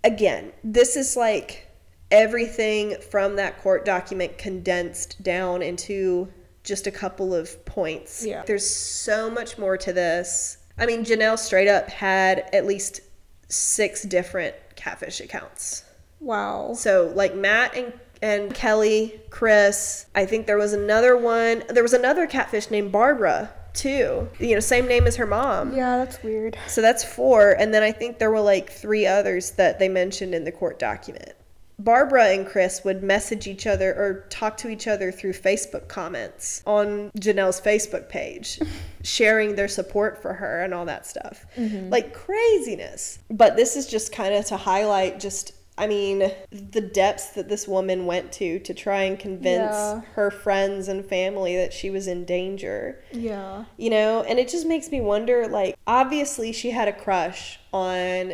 Again, 0.03 0.51
this 0.65 0.97
is 0.97 1.15
like 1.15 1.68
everything 2.11 2.95
from 3.09 3.35
that 3.35 3.61
court 3.61 3.85
document 3.85 4.37
condensed 4.37 5.21
down 5.23 5.61
into 5.61 6.27
just 6.63 6.87
a 6.87 6.91
couple 6.91 7.33
of 7.33 7.63
points. 7.65 8.25
Yeah. 8.25 8.43
There's 8.45 8.69
so 8.69 9.29
much 9.29 9.57
more 9.57 9.77
to 9.77 9.93
this. 9.93 10.57
I 10.77 10.85
mean, 10.85 11.03
Janelle 11.03 11.37
straight 11.37 11.67
up 11.67 11.89
had 11.89 12.49
at 12.53 12.65
least 12.65 13.01
six 13.47 14.03
different 14.03 14.55
catfish 14.75 15.19
accounts. 15.19 15.83
Wow. 16.19 16.73
So 16.73 17.11
like 17.15 17.35
Matt 17.35 17.75
and 17.75 17.93
and 18.21 18.53
Kelly, 18.53 19.19
Chris, 19.29 20.05
I 20.13 20.25
think 20.25 20.45
there 20.45 20.57
was 20.57 20.73
another 20.73 21.15
one. 21.15 21.63
There 21.69 21.83
was 21.83 21.93
another 21.93 22.27
catfish 22.27 22.69
named 22.69 22.91
Barbara 22.91 23.49
too. 23.73 24.27
You 24.39 24.55
know, 24.55 24.59
same 24.59 24.87
name 24.87 25.07
as 25.07 25.15
her 25.15 25.25
mom. 25.25 25.75
Yeah, 25.75 25.97
that's 25.97 26.21
weird. 26.21 26.57
So 26.67 26.81
that's 26.81 27.03
four, 27.03 27.51
and 27.51 27.73
then 27.73 27.81
I 27.81 27.91
think 27.91 28.19
there 28.19 28.29
were 28.29 28.41
like 28.41 28.69
three 28.69 29.07
others 29.07 29.51
that 29.51 29.79
they 29.79 29.87
mentioned 29.87 30.35
in 30.35 30.43
the 30.43 30.51
court 30.51 30.79
document. 30.79 31.31
Barbara 31.79 32.25
and 32.27 32.45
Chris 32.45 32.83
would 32.83 33.01
message 33.01 33.47
each 33.47 33.65
other 33.65 33.93
or 33.93 34.25
talk 34.29 34.57
to 34.57 34.69
each 34.69 34.87
other 34.87 35.11
through 35.11 35.33
Facebook 35.33 35.87
comments 35.87 36.61
on 36.65 37.09
Janelle's 37.17 37.61
Facebook 37.61 38.09
page, 38.09 38.59
sharing 39.03 39.55
their 39.55 39.69
support 39.69 40.21
for 40.21 40.33
her 40.33 40.61
and 40.61 40.73
all 40.73 40.85
that 40.85 41.07
stuff. 41.07 41.45
Mm-hmm. 41.57 41.89
Like 41.89 42.13
craziness. 42.13 43.19
But 43.31 43.55
this 43.55 43.77
is 43.77 43.87
just 43.87 44.11
kind 44.11 44.33
of 44.33 44.45
to 44.45 44.57
highlight 44.57 45.19
just 45.19 45.53
I 45.79 45.87
mean, 45.87 46.29
the 46.51 46.81
depths 46.81 47.29
that 47.29 47.47
this 47.47 47.65
woman 47.65 48.05
went 48.05 48.33
to 48.33 48.59
to 48.59 48.73
try 48.73 49.03
and 49.03 49.17
convince 49.17 49.71
yeah. 49.71 50.01
her 50.13 50.29
friends 50.29 50.89
and 50.89 51.05
family 51.05 51.55
that 51.55 51.71
she 51.71 51.89
was 51.89 52.05
in 52.05 52.25
danger. 52.25 53.01
Yeah. 53.13 53.63
You 53.77 53.89
know, 53.89 54.23
and 54.23 54.39
it 54.39 54.49
just 54.49 54.67
makes 54.67 54.91
me 54.91 54.99
wonder 54.99 55.47
like, 55.47 55.77
obviously, 55.87 56.51
she 56.51 56.71
had 56.71 56.89
a 56.89 56.93
crush 56.93 57.61
on 57.71 58.33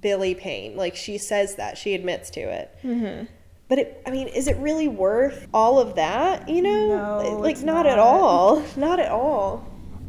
Billy 0.00 0.34
Payne. 0.34 0.76
Like 0.76 0.96
she 0.96 1.18
says 1.18 1.56
that 1.56 1.78
she 1.78 1.94
admits 1.94 2.30
to 2.30 2.40
it. 2.40 2.76
Mm-hmm. 2.82 3.24
But 3.68 3.78
it, 3.78 4.02
I 4.06 4.10
mean, 4.10 4.28
is 4.28 4.46
it 4.46 4.56
really 4.58 4.88
worth 4.88 5.48
all 5.52 5.80
of 5.80 5.96
that? 5.96 6.48
You 6.48 6.62
know, 6.62 7.20
no, 7.22 7.38
like 7.38 7.56
not, 7.58 7.84
not 7.84 7.86
at 7.86 7.98
all. 7.98 8.62
Not 8.76 9.00
at 9.00 9.10
all. 9.10 9.66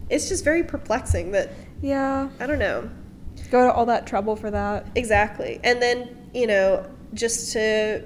It's 0.10 0.30
just 0.30 0.44
very 0.44 0.64
perplexing 0.64 1.32
that. 1.32 1.52
Yeah. 1.82 2.30
I 2.40 2.48
don't 2.48 2.60
know. 2.60 2.90
Go 3.52 3.66
to 3.66 3.74
all 3.74 3.86
that 3.88 4.06
trouble 4.06 4.36
for 4.36 4.52
that. 4.52 4.88
Exactly, 4.96 5.60
and 5.64 5.82
then 5.82 6.30
you 6.34 6.48
know, 6.48 6.90
just 7.14 7.54
to 7.54 8.04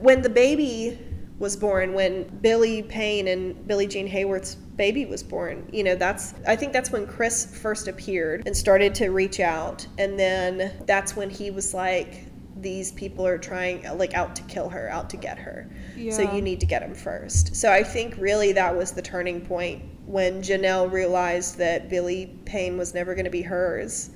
when 0.00 0.22
the 0.22 0.28
baby 0.28 0.98
was 1.38 1.56
born, 1.56 1.92
when 1.92 2.24
Billy 2.40 2.82
Payne 2.82 3.28
and 3.28 3.66
Billie 3.66 3.86
Jean 3.86 4.08
Hayworth's 4.08 4.56
baby 4.76 5.06
was 5.06 5.22
born. 5.22 5.68
You 5.72 5.84
know, 5.84 5.94
that's 5.94 6.34
I 6.46 6.56
think 6.56 6.72
that's 6.72 6.90
when 6.90 7.06
Chris 7.06 7.58
first 7.58 7.88
appeared 7.88 8.46
and 8.46 8.56
started 8.56 8.94
to 8.96 9.08
reach 9.08 9.40
out 9.40 9.86
and 9.98 10.18
then 10.18 10.72
that's 10.86 11.16
when 11.16 11.30
he 11.30 11.50
was 11.50 11.74
like 11.74 12.26
these 12.58 12.92
people 12.92 13.26
are 13.26 13.38
trying 13.38 13.82
like 13.98 14.14
out 14.14 14.34
to 14.36 14.42
kill 14.44 14.68
her, 14.68 14.88
out 14.88 15.10
to 15.10 15.16
get 15.16 15.38
her. 15.38 15.70
Yeah. 15.96 16.12
So 16.12 16.22
you 16.32 16.40
need 16.40 16.60
to 16.60 16.66
get 16.66 16.82
him 16.82 16.94
first. 16.94 17.54
So 17.54 17.70
I 17.70 17.82
think 17.82 18.16
really 18.16 18.52
that 18.52 18.76
was 18.76 18.92
the 18.92 19.02
turning 19.02 19.40
point 19.40 19.82
when 20.06 20.42
Janelle 20.42 20.90
realized 20.90 21.58
that 21.58 21.88
Billy 21.88 22.38
Payne 22.44 22.78
was 22.78 22.94
never 22.94 23.14
going 23.14 23.24
to 23.24 23.30
be 23.30 23.42
hers 23.42 24.10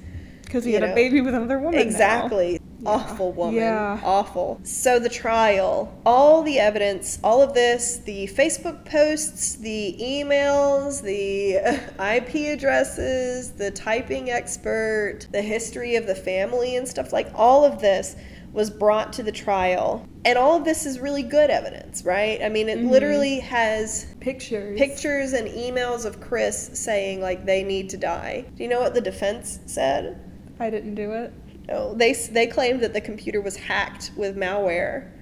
because 0.45 0.65
he 0.65 0.73
had 0.73 0.83
know? 0.83 0.93
a 0.93 0.95
baby 0.95 1.21
with 1.21 1.35
another 1.35 1.59
woman. 1.59 1.79
Exactly. 1.79 2.55
Now. 2.55 2.60
Awful 2.87 3.33
woman. 3.33 3.57
Yeah. 3.57 4.01
Awful. 4.03 4.61
So 4.65 4.99
the 4.99 5.09
trial, 5.09 5.93
all 6.07 6.43
the 6.43 6.59
evidence, 6.59 7.19
all 7.23 7.43
of 7.43 7.55
this, 7.55 7.99
the 7.99 8.27
Facebook 8.29 8.85
posts, 8.85 9.57
the 9.57 9.97
emails, 10.01 11.03
the 11.03 11.57
IP 12.17 12.53
addresses, 12.53 13.53
the 13.53 13.71
typing 13.71 14.31
expert, 14.31 15.27
the 15.33 15.43
history 15.43 15.97
of 15.97 16.07
the 16.07 16.15
family 16.15 16.77
and 16.77 16.87
stuff 16.87 17.13
like 17.13 17.31
all 17.35 17.65
of 17.65 17.81
this 17.81 18.17
was 18.53 18.71
brought 18.71 19.13
to 19.15 19.23
the 19.23 19.33
trial. 19.33 20.07
And 20.25 20.37
all 20.37 20.57
of 20.57 20.65
this 20.65 20.85
is 20.85 20.99
really 20.99 21.23
good 21.23 21.51
evidence, 21.51 22.05
right? 22.05 22.43
I 22.43 22.49
mean, 22.49 22.69
it 22.69 22.79
mm-hmm. 22.79 22.91
literally 22.91 23.41
has 23.41 24.07
pictures 24.21 24.79
pictures 24.79 25.33
and 25.33 25.49
emails 25.49 26.05
of 26.05 26.21
Chris 26.21 26.71
saying 26.75 27.21
like 27.21 27.45
they 27.45 27.63
need 27.63 27.89
to 27.91 27.97
die. 27.97 28.45
Do 28.57 28.63
you 28.63 28.69
know 28.69 28.81
what 28.81 28.95
the 28.95 29.01
defense 29.01 29.61
said? 29.67 30.21
I 30.59 30.69
didn't 30.69 30.95
do 30.95 31.13
it. 31.13 31.33
No, 31.71 31.95
they 31.95 32.13
they 32.13 32.49
claimed 32.49 32.81
that 32.83 32.93
the 32.93 33.01
computer 33.01 33.41
was 33.41 33.57
hacked 33.57 34.11
with 34.17 34.37
malware 34.37 35.13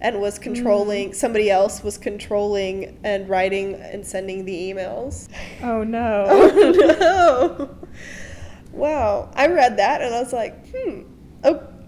and 0.00 0.20
was 0.20 0.38
controlling 0.40 1.10
mm. 1.10 1.14
somebody 1.14 1.50
else 1.50 1.82
was 1.84 1.96
controlling 1.96 2.98
and 3.04 3.28
writing 3.28 3.74
and 3.74 4.04
sending 4.04 4.44
the 4.44 4.52
emails. 4.52 5.28
Oh 5.62 5.84
no. 5.84 6.24
oh 6.28 6.70
no. 6.98 7.78
Wow. 8.72 9.30
I 9.34 9.46
read 9.46 9.76
that 9.76 10.02
and 10.02 10.12
I 10.12 10.20
was 10.20 10.32
like, 10.32 10.66
"Hmm. 10.74 11.02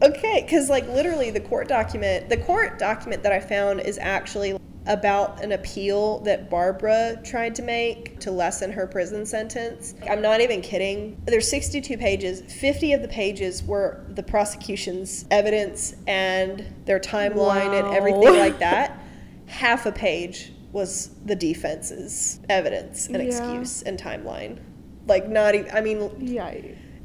Okay, 0.02 0.46
cuz 0.48 0.70
like 0.70 0.86
literally 0.88 1.30
the 1.30 1.40
court 1.40 1.68
document, 1.68 2.28
the 2.28 2.36
court 2.36 2.78
document 2.78 3.24
that 3.24 3.32
I 3.32 3.40
found 3.40 3.80
is 3.80 3.98
actually 3.98 4.56
about 4.86 5.42
an 5.42 5.52
appeal 5.52 6.20
that 6.20 6.48
Barbara 6.48 7.20
tried 7.24 7.54
to 7.56 7.62
make 7.62 8.18
to 8.20 8.30
lessen 8.30 8.72
her 8.72 8.86
prison 8.86 9.26
sentence. 9.26 9.94
I'm 10.08 10.22
not 10.22 10.40
even 10.40 10.60
kidding. 10.60 11.20
There's 11.26 11.48
62 11.50 11.98
pages. 11.98 12.40
50 12.52 12.92
of 12.92 13.02
the 13.02 13.08
pages 13.08 13.62
were 13.62 14.04
the 14.08 14.22
prosecution's 14.22 15.24
evidence 15.30 15.94
and 16.06 16.64
their 16.84 17.00
timeline 17.00 17.70
wow. 17.70 17.86
and 17.86 17.96
everything 17.96 18.22
like 18.38 18.58
that. 18.60 19.00
Half 19.46 19.86
a 19.86 19.92
page 19.92 20.52
was 20.72 21.10
the 21.24 21.34
defense's 21.34 22.40
evidence 22.48 23.06
and 23.06 23.16
yeah. 23.16 23.22
excuse 23.22 23.82
and 23.82 23.98
timeline. 23.98 24.58
Like 25.06 25.28
not 25.28 25.54
even 25.54 25.70
I 25.70 25.80
mean 25.80 26.10
yeah 26.20 26.52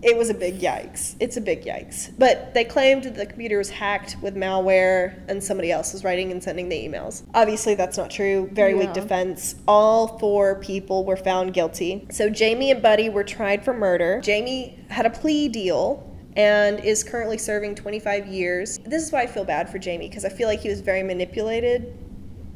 it 0.01 0.17
was 0.17 0.29
a 0.29 0.33
big 0.33 0.59
yikes. 0.59 1.15
It's 1.19 1.37
a 1.37 1.41
big 1.41 1.63
yikes. 1.63 2.11
But 2.17 2.53
they 2.53 2.63
claimed 2.63 3.03
that 3.03 3.15
the 3.15 3.25
computer 3.25 3.57
was 3.57 3.69
hacked 3.69 4.17
with 4.21 4.35
malware 4.35 5.19
and 5.27 5.43
somebody 5.43 5.71
else 5.71 5.93
was 5.93 6.03
writing 6.03 6.31
and 6.31 6.43
sending 6.43 6.69
the 6.69 6.75
emails. 6.75 7.23
Obviously, 7.33 7.75
that's 7.75 7.97
not 7.97 8.09
true. 8.09 8.49
Very 8.51 8.73
yeah. 8.73 8.79
weak 8.79 8.93
defense. 8.93 9.55
All 9.67 10.17
four 10.19 10.55
people 10.55 11.05
were 11.05 11.17
found 11.17 11.53
guilty. 11.53 12.07
So 12.09 12.29
Jamie 12.29 12.71
and 12.71 12.81
Buddy 12.81 13.09
were 13.09 13.23
tried 13.23 13.63
for 13.63 13.73
murder. 13.73 14.21
Jamie 14.21 14.79
had 14.89 15.05
a 15.05 15.09
plea 15.09 15.47
deal 15.47 16.07
and 16.35 16.79
is 16.79 17.03
currently 17.03 17.37
serving 17.37 17.75
25 17.75 18.27
years. 18.27 18.79
This 18.79 19.03
is 19.03 19.11
why 19.11 19.23
I 19.23 19.27
feel 19.27 19.43
bad 19.43 19.69
for 19.69 19.77
Jamie 19.77 20.07
because 20.07 20.25
I 20.25 20.29
feel 20.29 20.47
like 20.47 20.61
he 20.61 20.69
was 20.69 20.81
very 20.81 21.03
manipulated 21.03 21.93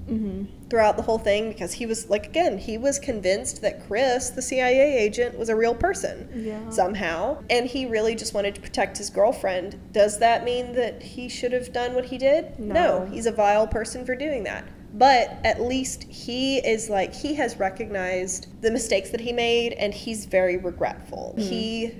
mm-hmm. 0.09 0.45
throughout 0.69 0.97
the 0.97 1.03
whole 1.03 1.17
thing 1.17 1.49
because 1.49 1.73
he 1.73 1.85
was 1.85 2.09
like 2.09 2.25
again 2.25 2.57
he 2.57 2.77
was 2.77 2.99
convinced 2.99 3.61
that 3.61 3.85
Chris, 3.87 4.29
the 4.29 4.41
CIA 4.41 4.97
agent, 4.97 5.37
was 5.37 5.49
a 5.49 5.55
real 5.55 5.75
person 5.75 6.29
yeah. 6.35 6.69
somehow, 6.69 7.43
and 7.49 7.65
he 7.65 7.85
really 7.85 8.15
just 8.15 8.33
wanted 8.33 8.55
to 8.55 8.61
protect 8.61 8.97
his 8.97 9.09
girlfriend. 9.09 9.79
Does 9.91 10.19
that 10.19 10.43
mean 10.43 10.73
that 10.73 11.01
he 11.01 11.29
should 11.29 11.51
have 11.51 11.71
done 11.73 11.93
what 11.93 12.05
he 12.05 12.17
did? 12.17 12.59
No, 12.59 12.73
no 12.73 13.05
he's 13.05 13.25
a 13.25 13.31
vile 13.31 13.67
person 13.67 14.05
for 14.05 14.15
doing 14.15 14.43
that 14.43 14.65
but 14.95 15.37
at 15.43 15.61
least 15.61 16.03
he 16.03 16.57
is 16.59 16.89
like 16.89 17.13
he 17.13 17.35
has 17.35 17.57
recognized 17.57 18.47
the 18.61 18.71
mistakes 18.71 19.09
that 19.09 19.19
he 19.19 19.33
made 19.33 19.73
and 19.73 19.93
he's 19.93 20.25
very 20.25 20.57
regretful 20.57 21.35
mm-hmm. 21.37 21.49
he 21.49 21.91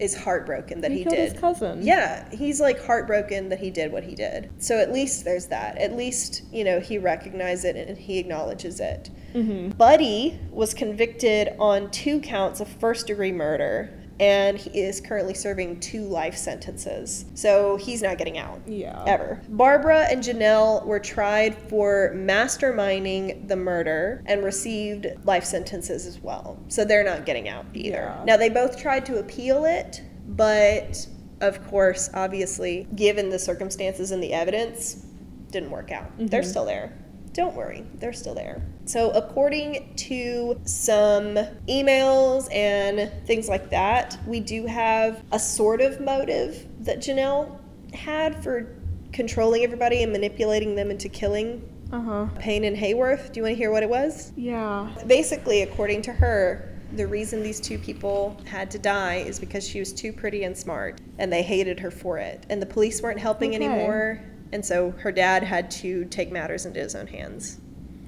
is 0.00 0.16
heartbroken 0.16 0.80
that 0.80 0.90
he, 0.90 0.98
he 0.98 1.04
did. 1.04 1.32
His 1.32 1.40
cousin. 1.40 1.82
Yeah, 1.82 2.28
he's 2.30 2.60
like 2.60 2.82
heartbroken 2.84 3.48
that 3.50 3.60
he 3.60 3.70
did 3.70 3.92
what 3.92 4.02
he 4.02 4.14
did. 4.14 4.50
So 4.58 4.78
at 4.78 4.92
least 4.92 5.24
there's 5.24 5.46
that. 5.46 5.78
At 5.78 5.96
least 5.96 6.42
you 6.52 6.64
know 6.64 6.80
he 6.80 6.98
recognizes 6.98 7.64
it 7.64 7.76
and 7.76 7.96
he 7.96 8.18
acknowledges 8.18 8.80
it. 8.80 9.10
Mm-hmm. 9.34 9.70
Buddy 9.70 10.38
was 10.50 10.74
convicted 10.74 11.54
on 11.58 11.90
two 11.90 12.20
counts 12.20 12.60
of 12.60 12.68
first 12.68 13.06
degree 13.06 13.32
murder 13.32 13.90
and 14.20 14.58
he 14.58 14.78
is 14.78 15.00
currently 15.00 15.32
serving 15.32 15.80
two 15.80 16.04
life 16.04 16.36
sentences. 16.36 17.24
So 17.34 17.76
he's 17.76 18.02
not 18.02 18.18
getting 18.18 18.36
out. 18.36 18.60
Yeah. 18.66 19.02
Ever. 19.06 19.40
Barbara 19.48 20.06
and 20.10 20.22
Jenelle 20.22 20.84
were 20.84 21.00
tried 21.00 21.56
for 21.56 22.12
masterminding 22.14 23.48
the 23.48 23.56
murder 23.56 24.22
and 24.26 24.44
received 24.44 25.06
life 25.24 25.44
sentences 25.44 26.06
as 26.06 26.20
well. 26.20 26.62
So 26.68 26.84
they're 26.84 27.02
not 27.02 27.24
getting 27.24 27.48
out 27.48 27.64
either. 27.72 28.14
Yeah. 28.14 28.24
Now 28.26 28.36
they 28.36 28.50
both 28.50 28.78
tried 28.78 29.06
to 29.06 29.18
appeal 29.18 29.64
it, 29.64 30.02
but 30.28 31.06
of 31.40 31.66
course, 31.68 32.10
obviously, 32.12 32.86
given 32.94 33.30
the 33.30 33.38
circumstances 33.38 34.10
and 34.10 34.22
the 34.22 34.34
evidence, 34.34 35.06
didn't 35.50 35.70
work 35.70 35.90
out. 35.90 36.12
Mm-hmm. 36.12 36.26
They're 36.26 36.42
still 36.42 36.66
there 36.66 36.92
don't 37.32 37.54
worry, 37.54 37.84
they're 37.94 38.12
still 38.12 38.34
there. 38.34 38.62
So, 38.90 39.10
according 39.10 39.94
to 39.94 40.60
some 40.64 41.36
emails 41.68 42.52
and 42.52 43.08
things 43.24 43.48
like 43.48 43.70
that, 43.70 44.18
we 44.26 44.40
do 44.40 44.66
have 44.66 45.22
a 45.30 45.38
sort 45.38 45.80
of 45.80 46.00
motive 46.00 46.66
that 46.80 46.98
Jenelle 46.98 47.56
had 47.94 48.42
for 48.42 48.74
controlling 49.12 49.62
everybody 49.62 50.02
and 50.02 50.10
manipulating 50.10 50.74
them 50.74 50.90
into 50.90 51.08
killing 51.08 51.62
uh-huh. 51.92 52.26
Payne 52.40 52.64
and 52.64 52.76
Hayworth. 52.76 53.30
Do 53.30 53.38
you 53.38 53.44
want 53.44 53.52
to 53.52 53.56
hear 53.56 53.70
what 53.70 53.84
it 53.84 53.88
was? 53.88 54.32
Yeah. 54.36 54.90
Basically, 55.06 55.62
according 55.62 56.02
to 56.02 56.12
her, 56.12 56.76
the 56.96 57.06
reason 57.06 57.44
these 57.44 57.60
two 57.60 57.78
people 57.78 58.36
had 58.44 58.72
to 58.72 58.78
die 58.80 59.18
is 59.18 59.38
because 59.38 59.64
she 59.64 59.78
was 59.78 59.92
too 59.92 60.12
pretty 60.12 60.42
and 60.42 60.58
smart, 60.58 61.00
and 61.18 61.32
they 61.32 61.44
hated 61.44 61.78
her 61.78 61.92
for 61.92 62.18
it. 62.18 62.44
And 62.50 62.60
the 62.60 62.66
police 62.66 63.00
weren't 63.00 63.20
helping 63.20 63.54
okay. 63.54 63.64
anymore, 63.64 64.20
and 64.50 64.66
so 64.66 64.90
her 64.98 65.12
dad 65.12 65.44
had 65.44 65.70
to 65.70 66.06
take 66.06 66.32
matters 66.32 66.66
into 66.66 66.80
his 66.80 66.96
own 66.96 67.06
hands. 67.06 67.60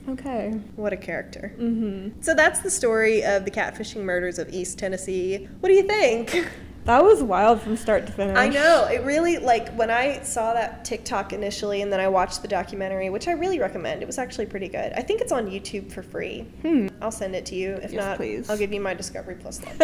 Okay. 0.08 0.50
What 0.76 0.92
a 0.92 0.96
character. 0.96 1.52
Mm-hmm. 1.56 2.20
So 2.22 2.34
that's 2.34 2.60
the 2.60 2.70
story 2.70 3.24
of 3.24 3.44
the 3.44 3.50
catfishing 3.50 4.02
murders 4.02 4.38
of 4.38 4.48
East 4.52 4.78
Tennessee. 4.78 5.48
What 5.60 5.68
do 5.68 5.74
you 5.74 5.84
think? 5.84 6.48
That 6.84 7.04
was 7.04 7.22
wild 7.22 7.60
from 7.60 7.76
start 7.76 8.06
to 8.06 8.12
finish. 8.12 8.36
I 8.36 8.48
know. 8.48 8.88
It 8.90 9.02
really, 9.04 9.38
like, 9.38 9.72
when 9.74 9.88
I 9.88 10.20
saw 10.22 10.52
that 10.54 10.84
TikTok 10.84 11.32
initially 11.32 11.82
and 11.82 11.92
then 11.92 12.00
I 12.00 12.08
watched 12.08 12.42
the 12.42 12.48
documentary, 12.48 13.08
which 13.08 13.28
I 13.28 13.32
really 13.32 13.60
recommend, 13.60 14.02
it 14.02 14.06
was 14.06 14.18
actually 14.18 14.46
pretty 14.46 14.68
good. 14.68 14.92
I 14.94 15.02
think 15.02 15.20
it's 15.20 15.30
on 15.30 15.46
YouTube 15.46 15.92
for 15.92 16.02
free. 16.02 16.40
Hmm. 16.62 16.88
I'll 17.00 17.12
send 17.12 17.36
it 17.36 17.46
to 17.46 17.54
you. 17.54 17.74
If 17.74 17.92
yes, 17.92 18.04
not, 18.04 18.16
please. 18.16 18.50
I'll 18.50 18.58
give 18.58 18.72
you 18.72 18.80
my 18.80 18.94
Discovery 18.94 19.36
Plus 19.36 19.60
link. 19.60 19.76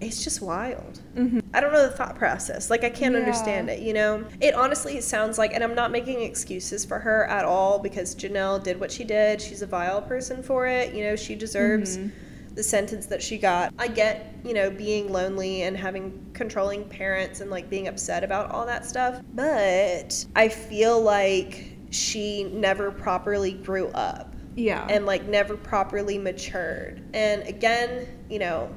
it's 0.00 0.24
just 0.24 0.42
wild. 0.42 1.00
Mm-hmm. 1.14 1.38
I 1.54 1.60
don't 1.60 1.72
know 1.72 1.82
the 1.82 1.96
thought 1.96 2.16
process. 2.16 2.68
Like, 2.68 2.82
I 2.82 2.90
can't 2.90 3.14
yeah. 3.14 3.20
understand 3.20 3.70
it, 3.70 3.78
you 3.78 3.92
know? 3.92 4.24
It 4.40 4.54
honestly 4.54 5.00
sounds 5.02 5.38
like, 5.38 5.54
and 5.54 5.62
I'm 5.62 5.76
not 5.76 5.92
making 5.92 6.20
excuses 6.22 6.84
for 6.84 6.98
her 6.98 7.26
at 7.26 7.44
all 7.44 7.78
because 7.78 8.16
Jenelle 8.16 8.60
did 8.60 8.80
what 8.80 8.90
she 8.90 9.04
did. 9.04 9.40
She's 9.40 9.62
a 9.62 9.66
vile 9.66 10.02
person 10.02 10.42
for 10.42 10.66
it. 10.66 10.94
You 10.94 11.04
know, 11.04 11.16
she 11.16 11.36
deserves. 11.36 11.98
Mm-hmm 11.98 12.24
the 12.54 12.62
sentence 12.62 13.06
that 13.06 13.22
she 13.22 13.38
got. 13.38 13.72
I 13.78 13.88
get, 13.88 14.34
you 14.44 14.54
know, 14.54 14.70
being 14.70 15.12
lonely 15.12 15.62
and 15.62 15.76
having 15.76 16.24
controlling 16.32 16.84
parents 16.88 17.40
and 17.40 17.50
like 17.50 17.68
being 17.68 17.88
upset 17.88 18.24
about 18.24 18.50
all 18.50 18.64
that 18.66 18.86
stuff, 18.86 19.20
but 19.34 20.24
I 20.36 20.48
feel 20.48 21.00
like 21.00 21.76
she 21.90 22.44
never 22.44 22.90
properly 22.90 23.52
grew 23.52 23.88
up. 23.88 24.34
Yeah. 24.56 24.86
And 24.88 25.04
like 25.04 25.24
never 25.24 25.56
properly 25.56 26.16
matured. 26.16 27.02
And 27.12 27.42
again, 27.42 28.06
you 28.30 28.38
know, 28.38 28.72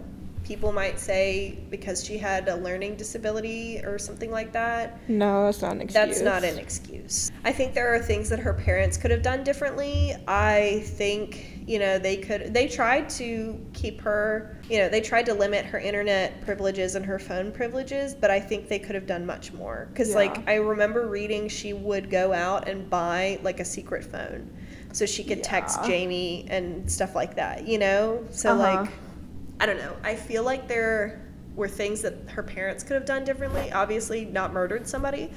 people 0.48 0.72
might 0.72 0.98
say 0.98 1.60
because 1.70 2.04
she 2.04 2.18
had 2.18 2.48
a 2.48 2.56
learning 2.56 2.96
disability 2.96 3.80
or 3.84 4.00
something 4.00 4.32
like 4.32 4.54
that. 4.54 4.98
No, 5.10 5.46
that's 5.46 5.62
not 5.62 5.74
an 5.74 5.82
excuse. 5.82 6.06
That's 6.06 6.22
not 6.22 6.44
an 6.46 6.58
excuse. 6.58 7.32
I 7.44 7.52
think 7.52 7.74
there 7.74 7.94
are 7.94 8.00
things 8.00 8.30
that 8.30 8.40
her 8.40 8.54
parents 8.54 8.96
could 8.96 9.12
have 9.12 9.22
done 9.22 9.44
differently. 9.44 10.16
I 10.26 10.84
think 10.86 11.58
you 11.68 11.80
know 11.80 12.00
they 12.00 12.16
could 12.16 12.54
they 12.54 12.66
tried 12.66 13.10
to 13.10 13.60
keep 13.74 14.00
her 14.00 14.58
you 14.70 14.78
know 14.78 14.88
they 14.88 15.02
tried 15.02 15.26
to 15.26 15.34
limit 15.34 15.66
her 15.66 15.78
internet 15.78 16.40
privileges 16.42 16.96
and 16.96 17.06
her 17.06 17.20
phone 17.20 17.52
privileges 17.52 18.16
but 18.16 18.32
i 18.32 18.40
think 18.40 18.70
they 18.70 18.80
could 18.80 18.96
have 18.96 19.06
done 19.06 19.26
much 19.26 19.52
more 19.52 19.90
because 19.92 20.12
yeah. 20.12 20.16
like 20.16 20.48
i 20.48 20.56
remember 20.56 21.10
reading 21.10 21.50
she 21.50 21.74
would 21.74 22.10
go 22.10 22.32
out 22.32 22.70
and 22.70 22.90
buy 22.90 23.38
like 23.44 23.60
a 23.60 23.66
secret 23.66 24.02
phone 24.02 24.50
so 24.94 25.06
she 25.06 25.26
could 25.26 25.40
yeah. 25.40 25.44
text 25.44 25.84
jamie 25.84 26.46
and 26.50 26.90
stuff 26.90 27.16
like 27.16 27.36
that 27.36 27.68
you 27.68 27.78
know 27.78 28.26
so 28.32 28.54
uh-huh. 28.54 28.84
like 28.84 28.90
i 29.60 29.66
don't 29.66 29.78
know 29.78 29.96
i 30.04 30.16
feel 30.16 30.44
like 30.44 30.68
there 30.68 31.28
were 31.58 31.68
things 31.68 32.04
that 32.04 32.14
her 32.28 32.44
parents 32.44 32.84
could 32.84 32.94
have 32.94 33.06
done 33.06 33.24
differently. 33.26 33.72
Obviously, 33.72 34.26
not 34.26 34.54
murdered 34.54 34.88
somebody. 34.88 35.32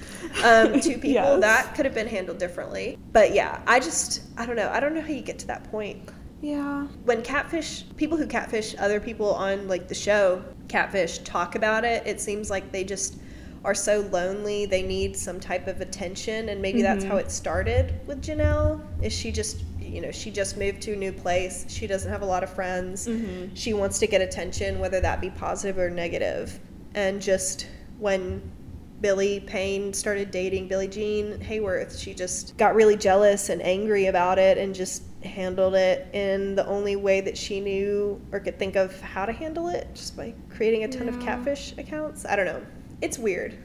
Um, 0.44 0.78
two 0.80 0.98
people 0.98 1.10
yes. 1.12 1.40
that 1.40 1.74
could 1.74 1.86
have 1.86 1.94
been 1.94 2.06
handled 2.06 2.38
differently. 2.38 2.98
But 3.12 3.32
yeah, 3.32 3.62
I 3.66 3.80
just 3.80 4.22
I 4.36 4.46
don't 4.46 4.54
know. 4.54 4.68
I 4.68 4.78
don't 4.78 4.94
know 4.94 5.00
how 5.00 5.08
you 5.08 5.22
get 5.22 5.38
to 5.40 5.46
that 5.48 5.68
point. 5.70 6.10
Yeah. 6.42 6.86
When 7.04 7.22
catfish, 7.22 7.84
people 7.96 8.16
who 8.16 8.26
catfish 8.26 8.74
other 8.78 9.00
people 9.00 9.34
on 9.34 9.66
like 9.66 9.88
the 9.88 9.94
show, 9.94 10.44
catfish 10.68 11.18
talk 11.18 11.54
about 11.54 11.84
it, 11.84 12.06
it 12.06 12.20
seems 12.20 12.50
like 12.50 12.70
they 12.70 12.84
just 12.84 13.16
are 13.62 13.74
so 13.74 14.00
lonely 14.10 14.64
they 14.64 14.82
need 14.82 15.14
some 15.14 15.38
type 15.38 15.66
of 15.66 15.82
attention 15.82 16.48
and 16.48 16.62
maybe 16.62 16.78
mm-hmm. 16.78 16.94
that's 16.94 17.04
how 17.04 17.16
it 17.16 17.30
started 17.30 18.00
with 18.06 18.22
Jenelle. 18.22 18.80
Is 19.02 19.12
she 19.12 19.30
just 19.30 19.64
you 19.90 20.00
know, 20.00 20.10
she 20.10 20.30
just 20.30 20.56
moved 20.56 20.80
to 20.82 20.92
a 20.92 20.96
new 20.96 21.12
place. 21.12 21.66
She 21.68 21.86
doesn't 21.86 22.10
have 22.10 22.22
a 22.22 22.26
lot 22.26 22.42
of 22.42 22.50
friends. 22.50 23.06
Mm-hmm. 23.06 23.54
She 23.54 23.74
wants 23.74 23.98
to 23.98 24.06
get 24.06 24.20
attention, 24.20 24.78
whether 24.78 25.00
that 25.00 25.20
be 25.20 25.30
positive 25.30 25.78
or 25.78 25.90
negative. 25.90 26.58
And 26.94 27.20
just 27.20 27.66
when 27.98 28.42
Billy 29.00 29.40
Payne 29.40 29.92
started 29.92 30.30
dating 30.30 30.68
Billie 30.68 30.88
Jean 30.88 31.38
Hayworth, 31.38 31.98
she 31.98 32.14
just 32.14 32.56
got 32.56 32.74
really 32.74 32.96
jealous 32.96 33.48
and 33.48 33.62
angry 33.62 34.06
about 34.06 34.38
it 34.38 34.58
and 34.58 34.74
just 34.74 35.02
handled 35.24 35.74
it 35.74 36.08
in 36.14 36.54
the 36.54 36.66
only 36.66 36.96
way 36.96 37.20
that 37.20 37.36
she 37.36 37.60
knew 37.60 38.20
or 38.32 38.40
could 38.40 38.58
think 38.58 38.76
of 38.76 38.98
how 39.00 39.24
to 39.26 39.32
handle 39.32 39.68
it, 39.68 39.88
just 39.94 40.16
by 40.16 40.34
creating 40.50 40.84
a 40.84 40.88
ton 40.88 41.06
yeah. 41.06 41.14
of 41.14 41.20
catfish 41.20 41.74
accounts. 41.78 42.24
I 42.26 42.36
don't 42.36 42.46
know. 42.46 42.62
It's 43.00 43.18
weird. 43.18 43.56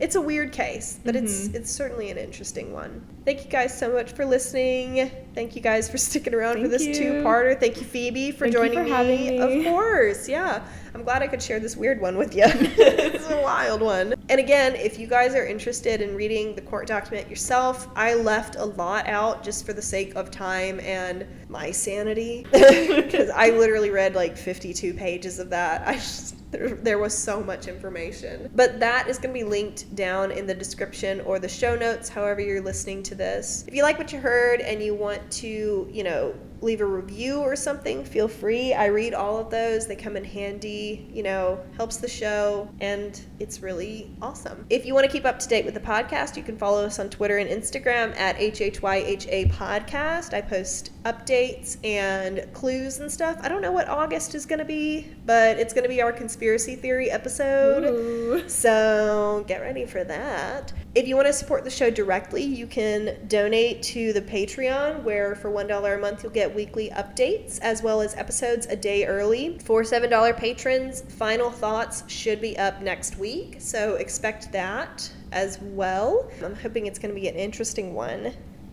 It's 0.00 0.14
a 0.14 0.20
weird 0.20 0.52
case, 0.52 1.00
but 1.04 1.14
mm-hmm. 1.14 1.24
it's 1.24 1.46
it's 1.48 1.70
certainly 1.70 2.10
an 2.10 2.18
interesting 2.18 2.72
one. 2.72 3.04
Thank 3.24 3.44
you 3.44 3.50
guys 3.50 3.76
so 3.76 3.92
much 3.92 4.12
for 4.12 4.24
listening. 4.24 5.10
Thank 5.34 5.56
you 5.56 5.62
guys 5.62 5.90
for 5.90 5.98
sticking 6.08 6.34
around 6.34 6.54
Thank 6.54 6.66
for 6.66 6.70
this 6.70 6.84
two-parter. 6.84 7.58
Thank 7.58 7.78
you, 7.78 7.84
Phoebe, 7.84 8.30
for 8.30 8.44
Thank 8.44 8.54
joining 8.54 8.86
for 8.86 9.04
me. 9.04 9.30
me. 9.30 9.38
Of 9.38 9.64
course, 9.64 10.28
yeah. 10.28 10.64
I'm 10.94 11.02
glad 11.02 11.22
I 11.22 11.26
could 11.26 11.42
share 11.42 11.60
this 11.60 11.76
weird 11.76 12.00
one 12.00 12.16
with 12.16 12.34
you. 12.34 12.44
it's 12.46 13.28
a 13.30 13.40
wild 13.42 13.80
one. 13.80 14.14
And 14.28 14.40
again, 14.40 14.74
if 14.76 14.98
you 14.98 15.06
guys 15.06 15.34
are 15.34 15.46
interested 15.46 16.00
in 16.00 16.14
reading 16.14 16.54
the 16.54 16.62
court 16.62 16.86
document 16.86 17.28
yourself, 17.28 17.88
I 17.96 18.14
left 18.14 18.56
a 18.56 18.64
lot 18.64 19.08
out 19.08 19.42
just 19.42 19.66
for 19.66 19.72
the 19.72 19.82
sake 19.82 20.14
of 20.14 20.30
time 20.30 20.80
and 20.80 21.26
my 21.48 21.70
sanity 21.70 22.46
because 22.52 23.30
I 23.30 23.50
literally 23.50 23.90
read 23.90 24.14
like 24.14 24.36
52 24.36 24.94
pages 24.94 25.38
of 25.38 25.50
that. 25.50 25.86
I 25.86 25.94
just 25.94 26.37
there, 26.50 26.68
there 26.70 26.98
was 26.98 27.16
so 27.16 27.42
much 27.42 27.68
information. 27.68 28.50
But 28.54 28.80
that 28.80 29.08
is 29.08 29.18
going 29.18 29.34
to 29.34 29.38
be 29.38 29.44
linked 29.44 29.94
down 29.94 30.30
in 30.30 30.46
the 30.46 30.54
description 30.54 31.20
or 31.22 31.38
the 31.38 31.48
show 31.48 31.76
notes, 31.76 32.08
however 32.08 32.40
you're 32.40 32.62
listening 32.62 33.02
to 33.04 33.14
this. 33.14 33.64
If 33.66 33.74
you 33.74 33.82
like 33.82 33.98
what 33.98 34.12
you 34.12 34.20
heard 34.20 34.60
and 34.60 34.82
you 34.82 34.94
want 34.94 35.30
to, 35.32 35.88
you 35.90 36.04
know, 36.04 36.34
leave 36.60 36.80
a 36.80 36.86
review 36.86 37.38
or 37.40 37.56
something, 37.56 38.04
feel 38.04 38.28
free. 38.28 38.72
I 38.74 38.86
read 38.86 39.14
all 39.14 39.38
of 39.38 39.50
those. 39.50 39.86
They 39.86 39.96
come 39.96 40.16
in 40.16 40.24
handy, 40.24 41.08
you 41.12 41.22
know, 41.22 41.60
helps 41.76 41.98
the 41.98 42.08
show, 42.08 42.68
and 42.80 43.20
it's 43.38 43.60
really 43.60 44.10
awesome. 44.20 44.66
If 44.70 44.84
you 44.84 44.94
want 44.94 45.06
to 45.06 45.12
keep 45.12 45.24
up 45.24 45.38
to 45.38 45.48
date 45.48 45.64
with 45.64 45.74
the 45.74 45.80
podcast, 45.80 46.36
you 46.36 46.42
can 46.42 46.56
follow 46.56 46.84
us 46.84 46.98
on 46.98 47.10
Twitter 47.10 47.38
and 47.38 47.48
Instagram 47.48 48.16
at 48.16 48.36
HHYHA 48.36 49.52
Podcast. 49.52 50.34
I 50.34 50.40
post 50.40 50.90
updates 51.04 51.76
and 51.84 52.52
clues 52.52 53.00
and 53.00 53.10
stuff. 53.10 53.38
I 53.42 53.48
don't 53.48 53.62
know 53.62 53.72
what 53.72 53.88
August 53.88 54.34
is 54.34 54.46
going 54.46 54.58
to 54.58 54.64
be, 54.64 55.06
but 55.26 55.58
it's 55.58 55.72
going 55.72 55.84
to 55.84 55.88
be 55.88 56.02
our 56.02 56.12
conspiracy 56.12 56.76
theory 56.76 57.10
episode. 57.10 57.84
Ooh. 57.84 58.44
So 58.58 59.44
get 59.46 59.60
ready 59.60 59.86
for 59.86 60.04
that. 60.04 60.72
If 60.94 61.06
you 61.06 61.14
want 61.14 61.28
to 61.28 61.32
support 61.32 61.64
the 61.64 61.70
show 61.70 61.90
directly, 61.90 62.42
you 62.42 62.66
can 62.66 63.26
donate 63.28 63.82
to 63.84 64.12
the 64.12 64.22
Patreon, 64.22 65.02
where 65.04 65.34
for 65.34 65.50
$1 65.50 65.94
a 65.94 65.98
month 65.98 66.22
you'll 66.22 66.32
get 66.32 66.47
weekly 66.54 66.90
updates 66.90 67.58
as 67.60 67.82
well 67.82 68.00
as 68.00 68.14
episodes 68.14 68.66
a 68.66 68.76
day 68.76 69.06
early. 69.06 69.58
For 69.64 69.82
$7 69.82 70.36
patrons, 70.36 71.02
final 71.02 71.50
thoughts 71.50 72.04
should 72.10 72.40
be 72.40 72.58
up 72.58 72.82
next 72.82 73.18
week, 73.18 73.56
so 73.58 73.94
expect 73.94 74.52
that 74.52 75.10
as 75.32 75.58
well. 75.60 76.30
I'm 76.44 76.56
hoping 76.56 76.86
it's 76.86 76.98
going 76.98 77.14
to 77.14 77.20
be 77.20 77.28
an 77.28 77.36
interesting 77.36 77.94
one. 77.94 78.32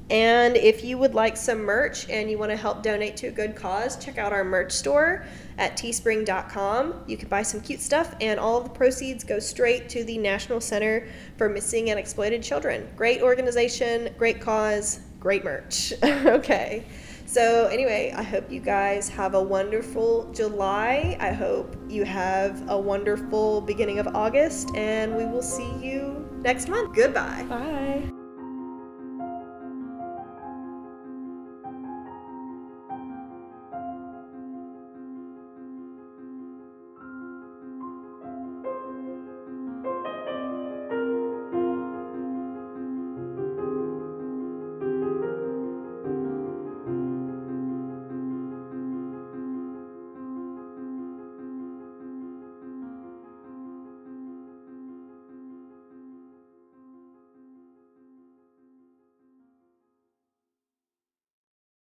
And 0.09 0.55
if 0.55 0.83
you 0.83 0.99
would 0.99 1.15
like 1.15 1.35
some 1.35 1.63
merch 1.63 2.07
and 2.09 2.29
you 2.29 2.37
want 2.37 2.51
to 2.51 2.57
help 2.57 2.83
donate 2.83 3.17
to 3.17 3.27
a 3.27 3.31
good 3.31 3.55
cause, 3.55 3.97
check 3.97 4.19
out 4.19 4.31
our 4.31 4.43
merch 4.43 4.71
store 4.71 5.25
at 5.57 5.75
teespring.com. 5.77 7.05
You 7.07 7.17
can 7.17 7.27
buy 7.27 7.41
some 7.41 7.59
cute 7.59 7.81
stuff, 7.81 8.13
and 8.21 8.39
all 8.39 8.61
the 8.61 8.69
proceeds 8.69 9.23
go 9.23 9.39
straight 9.39 9.89
to 9.89 10.03
the 10.03 10.19
National 10.19 10.61
Center 10.61 11.07
for 11.37 11.49
Missing 11.49 11.89
and 11.89 11.99
Exploited 11.99 12.43
Children. 12.43 12.87
Great 12.95 13.23
organization, 13.23 14.13
great 14.17 14.39
cause, 14.39 14.99
great 15.19 15.43
merch. 15.43 15.93
okay. 16.03 16.85
So, 17.25 17.67
anyway, 17.67 18.13
I 18.15 18.23
hope 18.23 18.51
you 18.51 18.59
guys 18.59 19.09
have 19.09 19.33
a 19.33 19.41
wonderful 19.41 20.31
July. 20.31 21.17
I 21.19 21.31
hope 21.31 21.75
you 21.89 22.05
have 22.05 22.69
a 22.69 22.79
wonderful 22.79 23.61
beginning 23.61 23.99
of 23.99 24.07
August, 24.15 24.69
and 24.75 25.15
we 25.15 25.25
will 25.25 25.41
see 25.41 25.71
you 25.81 26.29
next 26.41 26.69
month. 26.69 26.95
Goodbye. 26.95 27.43
Bye. 27.49 28.14